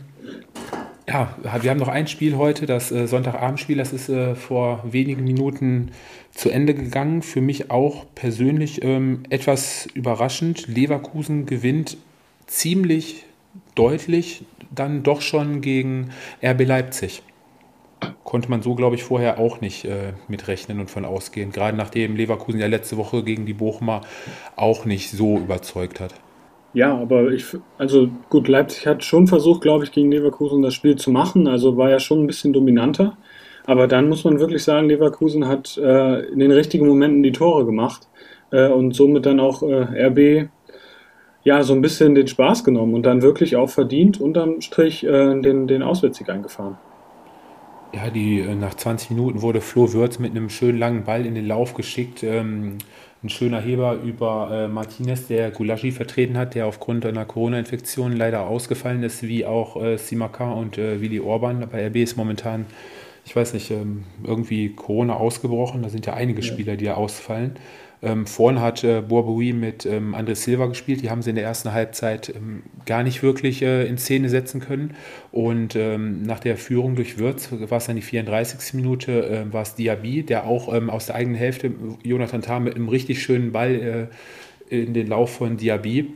[1.08, 5.24] ja, wir haben noch ein Spiel heute, das äh, Sonntagabendspiel, das ist äh, vor wenigen
[5.24, 5.92] Minuten
[6.32, 7.24] zu Ende gegangen.
[7.24, 10.68] Für mich auch persönlich ähm, etwas überraschend.
[10.68, 11.98] Leverkusen gewinnt
[12.46, 13.26] ziemlich
[13.74, 16.12] deutlich dann doch schon gegen
[16.44, 17.24] RB Leipzig
[18.24, 21.52] konnte man so, glaube ich, vorher auch nicht äh, mitrechnen und von ausgehen.
[21.52, 24.02] Gerade nachdem Leverkusen ja letzte Woche gegen die Bochumer
[24.56, 26.14] auch nicht so überzeugt hat.
[26.74, 27.46] Ja, aber ich,
[27.80, 31.78] also gut, Leipzig hat schon versucht, glaube ich, gegen Leverkusen das Spiel zu machen, also
[31.78, 33.18] war ja schon ein bisschen dominanter.
[33.66, 37.66] Aber dann muss man wirklich sagen, Leverkusen hat äh, in den richtigen Momenten die Tore
[37.66, 38.08] gemacht
[38.52, 40.50] äh, und somit dann auch äh, RB
[41.44, 45.42] ja so ein bisschen den Spaß genommen und dann wirklich auch verdient unterm Strich äh,
[45.42, 46.78] den, den Auswärtssieg eingefahren
[47.94, 51.36] ja, die äh, nach 20 Minuten wurde Flo Würz mit einem schönen langen Ball in
[51.36, 52.24] den Lauf geschickt.
[52.24, 52.78] Ähm,
[53.22, 58.48] ein schöner Heber über äh, Martinez, der Gulaschi vertreten hat, der aufgrund einer Corona-Infektion leider
[58.48, 61.68] ausgefallen ist, wie auch äh, Simaka und äh, Willi Orban.
[61.70, 62.66] Bei RB ist momentan,
[63.26, 65.82] ich weiß nicht, ähm, irgendwie Corona ausgebrochen.
[65.82, 66.48] Da sind ja einige ja.
[66.48, 67.58] Spieler, die ja ausfallen.
[68.02, 71.02] Ähm, vorne hat äh, Bourboui mit ähm, André Silva gespielt.
[71.02, 74.62] Die haben sie in der ersten Halbzeit ähm, gar nicht wirklich äh, in Szene setzen
[74.62, 74.96] können.
[75.32, 78.74] Und ähm, nach der Führung durch Würz war es dann die 34.
[78.74, 81.72] Minute, äh, war es Diaby, der auch ähm, aus der eigenen Hälfte,
[82.04, 84.10] Jonathan Tah mit einem richtig schönen Ball
[84.70, 86.14] äh, in den Lauf von Diaby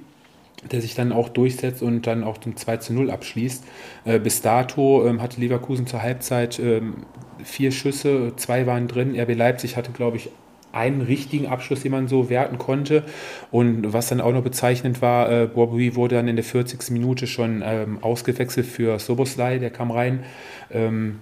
[0.72, 3.66] der sich dann auch durchsetzt und dann auch zum 2 zu 0 abschließt.
[4.06, 7.06] Äh, bis dato ähm, hatte Leverkusen zur Halbzeit ähm,
[7.44, 9.20] vier Schüsse, zwei waren drin.
[9.20, 10.30] RB Leipzig hatte, glaube ich,
[10.74, 13.04] einen richtigen Abschluss, den man so werten konnte.
[13.52, 16.92] Und was dann auch noch bezeichnend war, äh, Bobby wurde dann in der 40.
[16.92, 20.24] Minute schon ähm, ausgewechselt für Soboslai, der kam rein.
[20.72, 21.20] Ähm,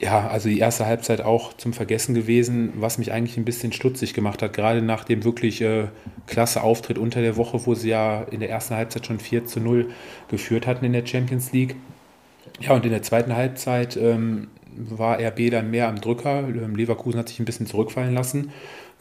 [0.00, 4.12] ja, also die erste Halbzeit auch zum Vergessen gewesen, was mich eigentlich ein bisschen stutzig
[4.12, 5.86] gemacht hat, gerade nach dem wirklich äh,
[6.26, 9.60] klasse Auftritt unter der Woche, wo sie ja in der ersten Halbzeit schon 4 zu
[9.60, 9.88] 0
[10.28, 11.76] geführt hatten in der Champions League.
[12.60, 16.48] Ja, und in der zweiten Halbzeit ähm, war RB dann mehr am Drücker.
[16.48, 18.52] Ähm, Leverkusen hat sich ein bisschen zurückfallen lassen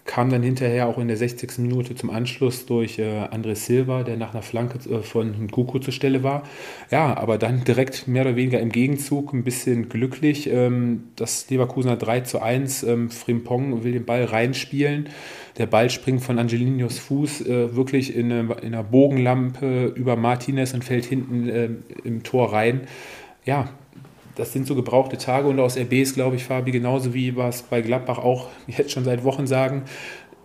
[0.06, 1.60] kam dann hinterher auch in der 60.
[1.60, 5.94] Minute zum Anschluss durch äh, André Silva, der nach einer Flanke äh, von Kuku zur
[5.94, 6.44] Stelle war.
[6.92, 10.50] Ja, aber dann direkt mehr oder weniger im Gegenzug ein bisschen glücklich.
[10.50, 15.10] Ähm, das Leverkusener 3 zu 1, ähm, Frimpong will den Ball reinspielen.
[15.58, 20.74] Der Ball springt von Angelinos Fuß äh, wirklich in, eine, in einer Bogenlampe über Martinez
[20.74, 21.70] und fällt hinten äh,
[22.04, 22.82] im Tor rein.
[23.46, 23.70] Ja,
[24.36, 27.82] das sind so gebrauchte Tage und aus RBs, glaube ich, Fabi, genauso wie was bei
[27.82, 29.84] Gladbach auch jetzt schon seit Wochen sagen,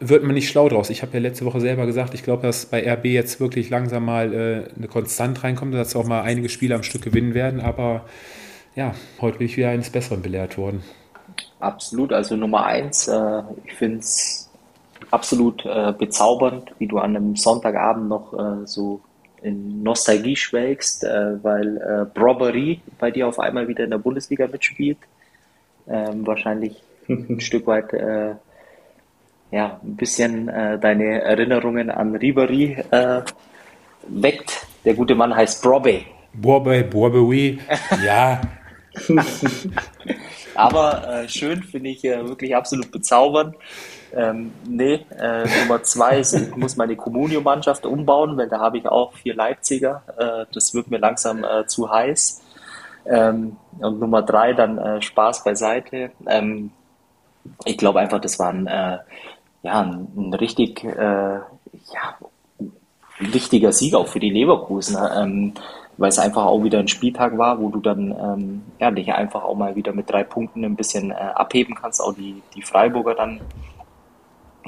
[0.00, 0.90] wird man nicht schlau draus.
[0.90, 4.04] Ich habe ja letzte Woche selber gesagt, ich glaube, dass bei RB jetzt wirklich langsam
[4.04, 8.04] mal äh, eine Konstant reinkommt, dass auch mal einige Spiele am Stück gewinnen werden, aber
[8.76, 10.84] ja, heute bin ich wieder eines Besseren belehrt worden.
[11.58, 14.48] Absolut, also Nummer eins, äh, ich finde es
[15.10, 19.00] absolut äh, bezaubernd, wie du an einem Sonntagabend noch äh, so
[19.42, 24.46] in Nostalgie schwelgst, äh, weil äh, Brobbery bei dir auf einmal wieder in der Bundesliga
[24.46, 24.98] mitspielt.
[25.88, 28.34] Ähm, wahrscheinlich ein Stück weit äh,
[29.50, 33.22] ja, ein bisschen äh, deine Erinnerungen an Ribery äh,
[34.06, 34.66] weckt.
[34.84, 36.02] Der gute Mann heißt Brobbe.
[36.34, 37.58] Brobbe, Brobbery,
[38.04, 38.40] ja.
[40.54, 43.54] Aber äh, schön finde ich äh, wirklich absolut bezaubernd.
[44.14, 48.86] Ähm, nee, äh, Nummer zwei ist, ich muss meine Communio-Mannschaft umbauen, weil da habe ich
[48.86, 50.02] auch vier Leipziger.
[50.16, 52.42] Äh, das wird mir langsam äh, zu heiß.
[53.06, 56.10] Ähm, und Nummer drei, dann äh, Spaß beiseite.
[56.26, 56.70] Ähm,
[57.64, 58.98] ich glaube einfach, das war ein, äh,
[59.62, 62.18] ja, ein, ein richtig äh, ja,
[63.18, 65.22] wichtiger Sieg auch für die Leverkusener.
[65.22, 65.54] Ähm,
[65.98, 69.42] weil es einfach auch wieder ein Spieltag war, wo du dann ähm, ja, dich einfach
[69.42, 73.16] auch mal wieder mit drei Punkten ein bisschen äh, abheben kannst, auch die, die Freiburger
[73.16, 73.40] dann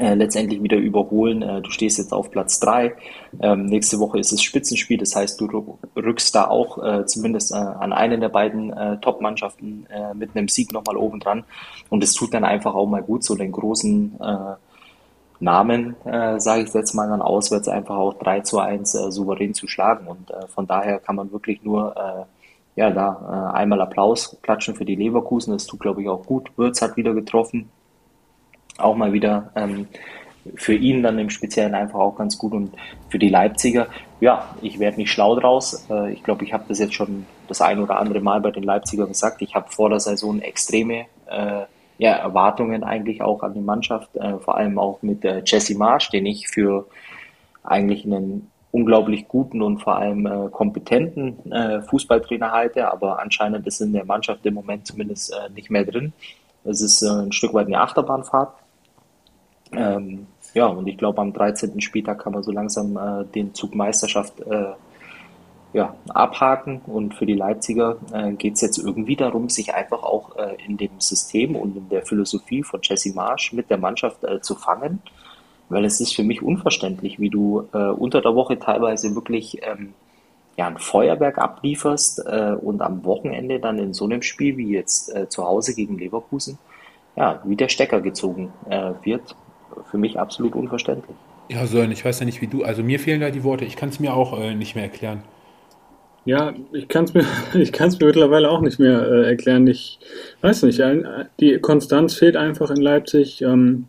[0.00, 1.42] äh, letztendlich wieder überholen.
[1.42, 2.94] Äh, du stehst jetzt auf Platz 3.
[3.40, 7.56] Ähm, nächste Woche ist es Spitzenspiel, das heißt, du rückst da auch äh, zumindest äh,
[7.56, 11.44] an einen der beiden äh, Top-Mannschaften mit einem Sieg nochmal oben dran.
[11.88, 14.18] Und es tut dann einfach auch mal gut, so den großen
[15.40, 20.06] Namen, sage ich jetzt mal, dann auswärts einfach auch 3 zu 1 souverän zu schlagen.
[20.06, 21.94] Und von daher kann man wirklich nur
[22.76, 25.52] ja, da einmal Applaus klatschen für die Leverkusen.
[25.52, 26.50] Das tut, glaube ich, auch gut.
[26.56, 27.70] Würz hat wieder getroffen
[28.80, 29.86] auch mal wieder ähm,
[30.54, 32.72] für ihn dann im Speziellen einfach auch ganz gut und
[33.08, 33.88] für die Leipziger,
[34.20, 35.86] ja, ich werde nicht schlau draus.
[35.90, 38.62] Äh, ich glaube, ich habe das jetzt schon das ein oder andere Mal bei den
[38.62, 39.42] Leipzigern gesagt.
[39.42, 41.62] Ich habe vor der Saison extreme äh,
[41.98, 46.08] ja, Erwartungen eigentlich auch an die Mannschaft, äh, vor allem auch mit äh, Jesse Marsch,
[46.10, 46.86] den ich für
[47.62, 53.80] eigentlich einen unglaublich guten und vor allem äh, kompetenten äh, Fußballtrainer halte, aber anscheinend ist
[53.80, 56.12] in der Mannschaft im Moment zumindest äh, nicht mehr drin.
[56.64, 58.54] Es ist äh, ein Stück weit eine Achterbahnfahrt.
[59.72, 61.80] Ähm, ja, und ich glaube, am 13.
[61.80, 64.72] Spieltag kann man so langsam äh, den Zug Meisterschaft äh,
[65.72, 66.80] ja, abhaken.
[66.86, 70.76] Und für die Leipziger äh, geht es jetzt irgendwie darum, sich einfach auch äh, in
[70.76, 75.00] dem System und in der Philosophie von Jesse Marsch mit der Mannschaft äh, zu fangen.
[75.68, 79.94] Weil es ist für mich unverständlich, wie du äh, unter der Woche teilweise wirklich ähm,
[80.56, 85.14] ja, ein Feuerwerk ablieferst äh, und am Wochenende dann in so einem Spiel wie jetzt
[85.14, 86.58] äh, zu Hause gegen Leverkusen,
[87.14, 88.52] ja, wie der Stecker gezogen
[89.02, 89.36] wird
[89.90, 91.16] für mich absolut unverständlich.
[91.48, 92.62] Ja, Sören, ich weiß ja nicht wie du.
[92.62, 93.64] Also mir fehlen da die Worte.
[93.64, 95.22] Ich kann es mir auch äh, nicht mehr erklären.
[96.24, 99.66] Ja, ich kann es mir, ich kann es mir mittlerweile auch nicht mehr äh, erklären.
[99.66, 99.98] Ich
[100.42, 100.80] weiß nicht.
[101.40, 103.42] Die Konstanz fehlt einfach in Leipzig.
[103.42, 103.88] Ähm,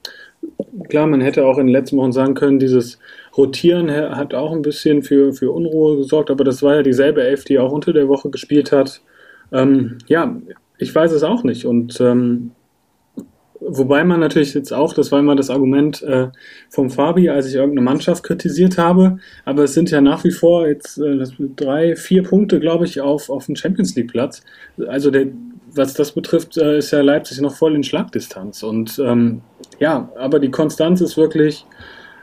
[0.89, 2.99] klar, man hätte auch in den letzten Wochen sagen können, dieses
[3.37, 7.43] Rotieren hat auch ein bisschen für, für Unruhe gesorgt, aber das war ja dieselbe Elf,
[7.45, 9.01] die auch unter der Woche gespielt hat.
[9.51, 10.35] Ähm, ja,
[10.77, 11.65] ich weiß es auch nicht.
[11.65, 12.51] Und ähm,
[13.63, 16.29] Wobei man natürlich jetzt auch, das war immer das Argument äh,
[16.69, 20.67] vom Fabi, als ich irgendeine Mannschaft kritisiert habe, aber es sind ja nach wie vor
[20.67, 21.23] jetzt äh,
[21.55, 24.43] drei, vier Punkte, glaube ich, auf, auf dem Champions League Platz.
[24.87, 25.27] Also der,
[25.75, 28.63] was das betrifft, äh, ist ja Leipzig noch voll in Schlagdistanz.
[28.63, 29.41] Und ähm,
[29.79, 31.67] ja, aber die Konstanz ist wirklich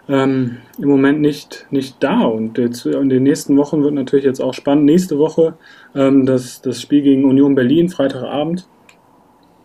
[0.09, 2.23] ähm, im Moment nicht, nicht da.
[2.23, 4.87] Und jetzt in den nächsten Wochen wird natürlich jetzt auch spannend.
[4.87, 5.55] Nächste Woche
[5.95, 8.67] ähm, das, das Spiel gegen Union Berlin, Freitagabend.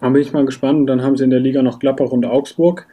[0.03, 0.81] Da bin ich mal gespannt.
[0.81, 2.87] Und dann haben sie in der Liga noch Gladbach und Augsburg.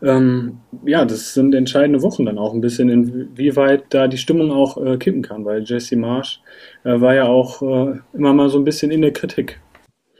[0.00, 4.76] Ähm, ja, das sind entscheidende Wochen dann auch ein bisschen, inwieweit da die Stimmung auch
[4.76, 6.40] äh, kippen kann, weil Jesse Marsch
[6.84, 9.60] äh, war ja auch äh, immer mal so ein bisschen in der Kritik.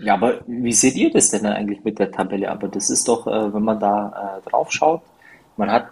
[0.01, 2.51] Ja, aber wie seht ihr das denn eigentlich mit der Tabelle?
[2.51, 5.03] Aber das ist doch, äh, wenn man da äh, drauf schaut,
[5.57, 5.86] man hat,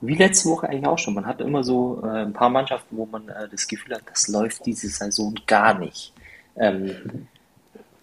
[0.00, 3.04] wie letzte Woche eigentlich auch schon, man hat immer so äh, ein paar Mannschaften, wo
[3.04, 6.14] man das Gefühl hat, das läuft diese Saison gar nicht.
[6.56, 7.28] Ähm,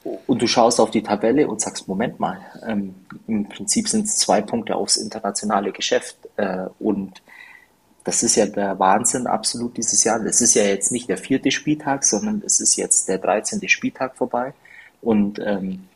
[0.04, 2.96] und du schaust auf die Tabelle und sagst, Moment mal, ähm,
[3.28, 6.18] im Prinzip sind es zwei Punkte aufs internationale Geschäft.
[6.38, 7.22] Äh, und
[8.06, 10.20] das ist ja der Wahnsinn absolut dieses Jahr.
[10.20, 13.68] Das ist ja jetzt nicht der vierte Spieltag, sondern es ist jetzt der 13.
[13.68, 14.54] Spieltag vorbei.
[15.02, 15.88] Und ähm,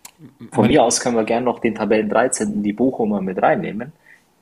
[0.52, 2.62] von mir aus können wir gerne noch den Tabellen 13.
[2.62, 3.94] die Bochumer mit reinnehmen,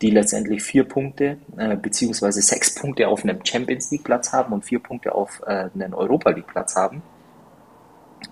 [0.02, 4.66] die letztendlich vier Punkte äh, beziehungsweise sechs Punkte auf einem Champions League Platz haben und
[4.66, 7.04] vier Punkte auf äh, einen Europa League Platz haben.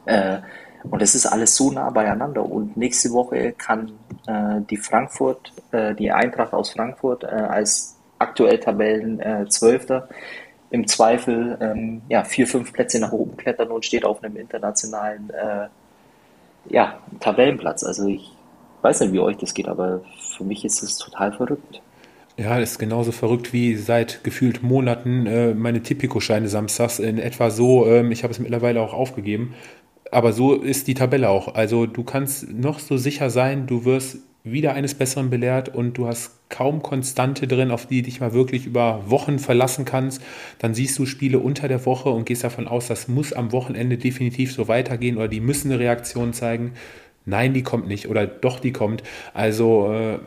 [0.05, 0.39] Äh,
[0.84, 2.45] und es ist alles so nah beieinander.
[2.45, 3.91] Und nächste Woche kann
[4.27, 9.45] äh, die Frankfurt, äh, die Eintracht aus Frankfurt äh, als aktuell Tabellen äh,
[10.71, 15.30] im Zweifel ähm, ja, vier, fünf Plätze nach oben klettern und steht auf einem internationalen
[15.32, 15.67] äh,
[16.71, 17.84] ja, Tabellenplatz.
[17.84, 18.32] Also ich
[18.82, 20.01] weiß nicht, wie euch das geht, aber
[20.38, 21.82] für mich ist es total verrückt.
[22.38, 27.49] Ja, das ist genauso verrückt wie seit gefühlt Monaten äh, meine Tipico-Scheine samstags in etwa
[27.49, 27.86] so.
[27.86, 29.55] Ähm, ich habe es mittlerweile auch aufgegeben.
[30.12, 31.53] Aber so ist die Tabelle auch.
[31.55, 36.07] Also du kannst noch so sicher sein, du wirst wieder eines Besseren belehrt und du
[36.07, 40.22] hast kaum Konstante drin, auf die dich mal wirklich über Wochen verlassen kannst.
[40.60, 43.97] Dann siehst du Spiele unter der Woche und gehst davon aus, das muss am Wochenende
[43.97, 46.74] definitiv so weitergehen oder die müssen eine Reaktion zeigen.
[47.26, 49.03] Nein, die kommt nicht oder doch, die kommt.
[49.34, 50.20] Also äh,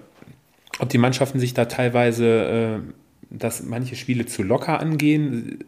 [0.79, 2.93] ob die Mannschaften sich da teilweise, äh,
[3.31, 5.65] dass manche Spiele zu locker angehen,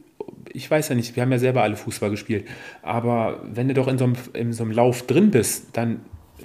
[0.53, 2.47] ich weiß ja nicht, wir haben ja selber alle Fußball gespielt,
[2.82, 6.01] aber wenn du doch in so einem, in so einem Lauf drin bist, dann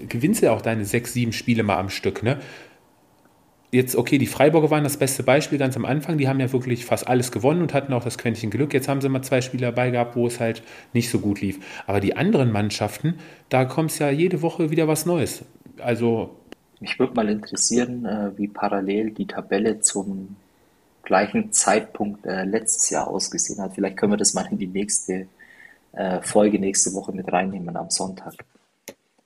[0.08, 2.24] gewinnst du ja auch deine sechs, sieben Spiele mal am Stück.
[2.24, 2.38] Ne?
[3.72, 6.18] Jetzt, okay, die Freiburger waren das beste Beispiel ganz am Anfang.
[6.18, 8.74] Die haben ja wirklich fast alles gewonnen und hatten auch das Quäntchen Glück.
[8.74, 11.60] Jetzt haben sie mal zwei Spiele dabei gehabt, wo es halt nicht so gut lief.
[11.86, 13.16] Aber die anderen Mannschaften,
[13.50, 15.44] da kommt es ja jede Woche wieder was Neues.
[15.80, 16.36] Also.
[16.80, 20.36] Mich würde mal interessieren, äh, wie parallel die Tabelle zum
[21.04, 23.74] gleichen Zeitpunkt äh, letztes Jahr ausgesehen hat.
[23.76, 25.28] Vielleicht können wir das mal in die nächste
[25.94, 28.34] äh, Folge nächste Woche mit reinnehmen am Sonntag.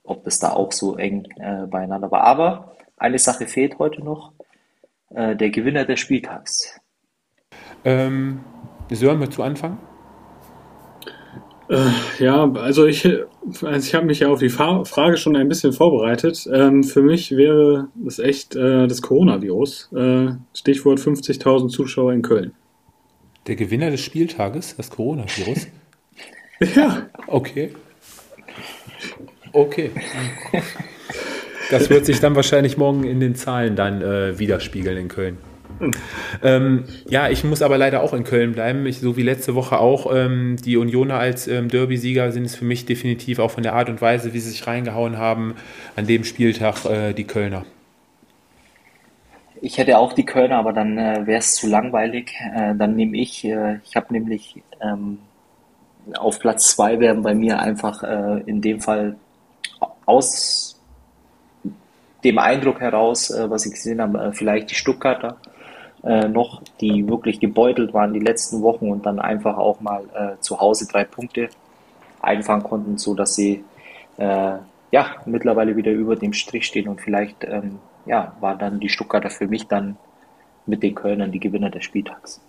[0.03, 2.21] Ob das da auch so eng äh, beieinander war.
[2.21, 4.33] Aber eine Sache fehlt heute noch.
[5.09, 6.79] Äh, der Gewinner des Spieltags.
[7.85, 8.43] Ähm,
[8.89, 9.77] Sören, willst du anfangen?
[11.69, 13.07] Äh, ja, also ich,
[13.61, 16.47] also ich habe mich ja auf die Frage schon ein bisschen vorbereitet.
[16.51, 19.89] Ähm, für mich wäre das echt äh, das Coronavirus.
[19.95, 22.53] Äh, Stichwort 50.000 Zuschauer in Köln.
[23.47, 25.67] Der Gewinner des Spieltages, das Coronavirus?
[26.75, 27.07] ja.
[27.27, 27.73] Okay.
[29.51, 29.91] Okay.
[31.69, 35.37] Das wird sich dann wahrscheinlich morgen in den Zahlen dann äh, widerspiegeln in Köln.
[36.41, 38.85] Ähm, ja, ich muss aber leider auch in Köln bleiben.
[38.85, 40.13] Ich, so wie letzte Woche auch.
[40.13, 43.89] Ähm, die Unioner als ähm, Derby-Sieger sind es für mich definitiv auch von der Art
[43.89, 45.55] und Weise, wie sie sich reingehauen haben,
[45.95, 47.65] an dem Spieltag äh, die Kölner.
[49.61, 52.33] Ich hätte auch die Kölner, aber dann äh, wäre es zu langweilig.
[52.53, 55.19] Äh, dann nehme ich, äh, ich habe nämlich ähm,
[56.17, 59.15] auf Platz zwei werden bei mir einfach äh, in dem Fall
[60.05, 60.81] aus
[62.23, 65.37] dem Eindruck heraus, äh, was ich gesehen habe, vielleicht die Stuttgarter
[66.03, 70.39] äh, noch, die wirklich gebeutelt waren die letzten Wochen und dann einfach auch mal äh,
[70.41, 71.49] zu Hause drei Punkte
[72.21, 73.63] einfangen konnten, so dass sie
[74.17, 74.57] äh,
[74.91, 79.29] ja mittlerweile wieder über dem Strich stehen und vielleicht ähm, ja war dann die Stuttgarter
[79.29, 79.97] für mich dann
[80.65, 82.41] mit den Kölnern die Gewinner des Spieltags.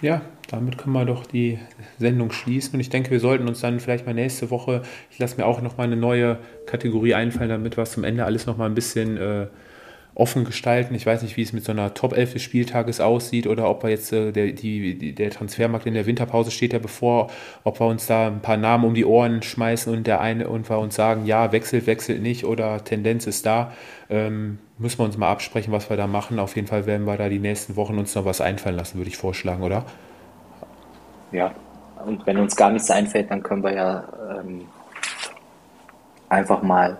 [0.00, 1.60] Ja, damit können wir doch die
[1.98, 2.74] Sendung schließen.
[2.74, 5.62] Und ich denke, wir sollten uns dann vielleicht mal nächste Woche, ich lasse mir auch
[5.62, 9.46] nochmal eine neue Kategorie einfallen, damit wir es zum Ende alles nochmal ein bisschen äh,
[10.14, 10.94] offen gestalten.
[10.94, 13.82] Ich weiß nicht, wie es mit so einer Top 11 des Spieltages aussieht oder ob
[13.82, 17.30] wir jetzt äh, der, die, der Transfermarkt in der Winterpause steht ja bevor,
[17.64, 20.68] ob wir uns da ein paar Namen um die Ohren schmeißen und der eine und
[20.68, 23.72] wir uns sagen, ja, wechselt, wechselt nicht oder Tendenz ist da.
[24.10, 26.38] Ähm, müssen wir uns mal absprechen, was wir da machen.
[26.38, 29.08] Auf jeden Fall werden wir da die nächsten Wochen uns noch was einfallen lassen, würde
[29.08, 29.84] ich vorschlagen, oder?
[31.30, 31.54] Ja,
[32.04, 34.04] und wenn uns gar nichts einfällt, dann können wir ja
[34.38, 34.66] ähm,
[36.28, 36.98] einfach mal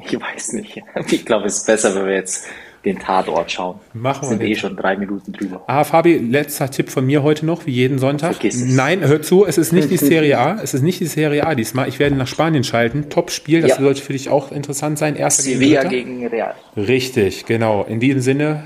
[0.04, 0.82] ich weiß nicht.
[1.10, 2.46] Ich glaube, es ist besser, wenn wir jetzt
[2.86, 3.80] den Tatort schauen.
[3.92, 4.28] Machen wir.
[4.28, 5.64] Sind eh schon drei Minuten drüber.
[5.66, 8.36] Ah, Fabi, letzter Tipp von mir heute noch, wie jeden Sonntag.
[8.54, 10.60] Nein, hör zu, es ist nicht die Serie A.
[10.62, 11.88] Es ist nicht die Serie A diesmal.
[11.88, 13.10] Ich werde nach Spanien schalten.
[13.10, 13.80] Top-Spiel, das ja.
[13.80, 15.16] sollte für dich auch interessant sein.
[15.16, 16.54] Erster Sevilla gegen, gegen Real.
[16.76, 17.84] Richtig, genau.
[17.84, 18.62] In diesem Sinne,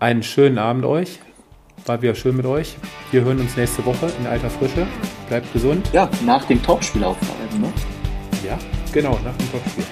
[0.00, 1.20] einen schönen Abend euch.
[1.86, 2.76] War wieder schön mit euch.
[3.12, 4.86] Wir hören uns nächste Woche in alter Frische.
[5.28, 5.88] Bleibt gesund.
[5.92, 7.72] Ja, nach dem Topspiel aufbleiben, ne?
[8.44, 8.58] Ja,
[8.92, 9.84] genau, nach dem Topspiel.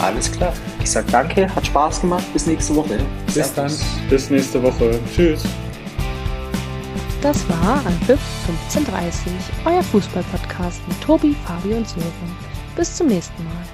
[0.00, 0.52] Alles klar.
[0.82, 2.24] Ich sag danke, hat Spaß gemacht.
[2.32, 2.98] Bis nächste Woche.
[3.26, 3.54] Bis Servus.
[3.54, 4.08] dann.
[4.08, 4.98] Bis nächste Woche.
[5.14, 5.42] Tschüss.
[7.22, 9.32] Das war Anpfiff 1530,
[9.64, 12.36] euer Fußballpodcast mit Tobi, Fabi und Sören.
[12.76, 13.73] Bis zum nächsten Mal.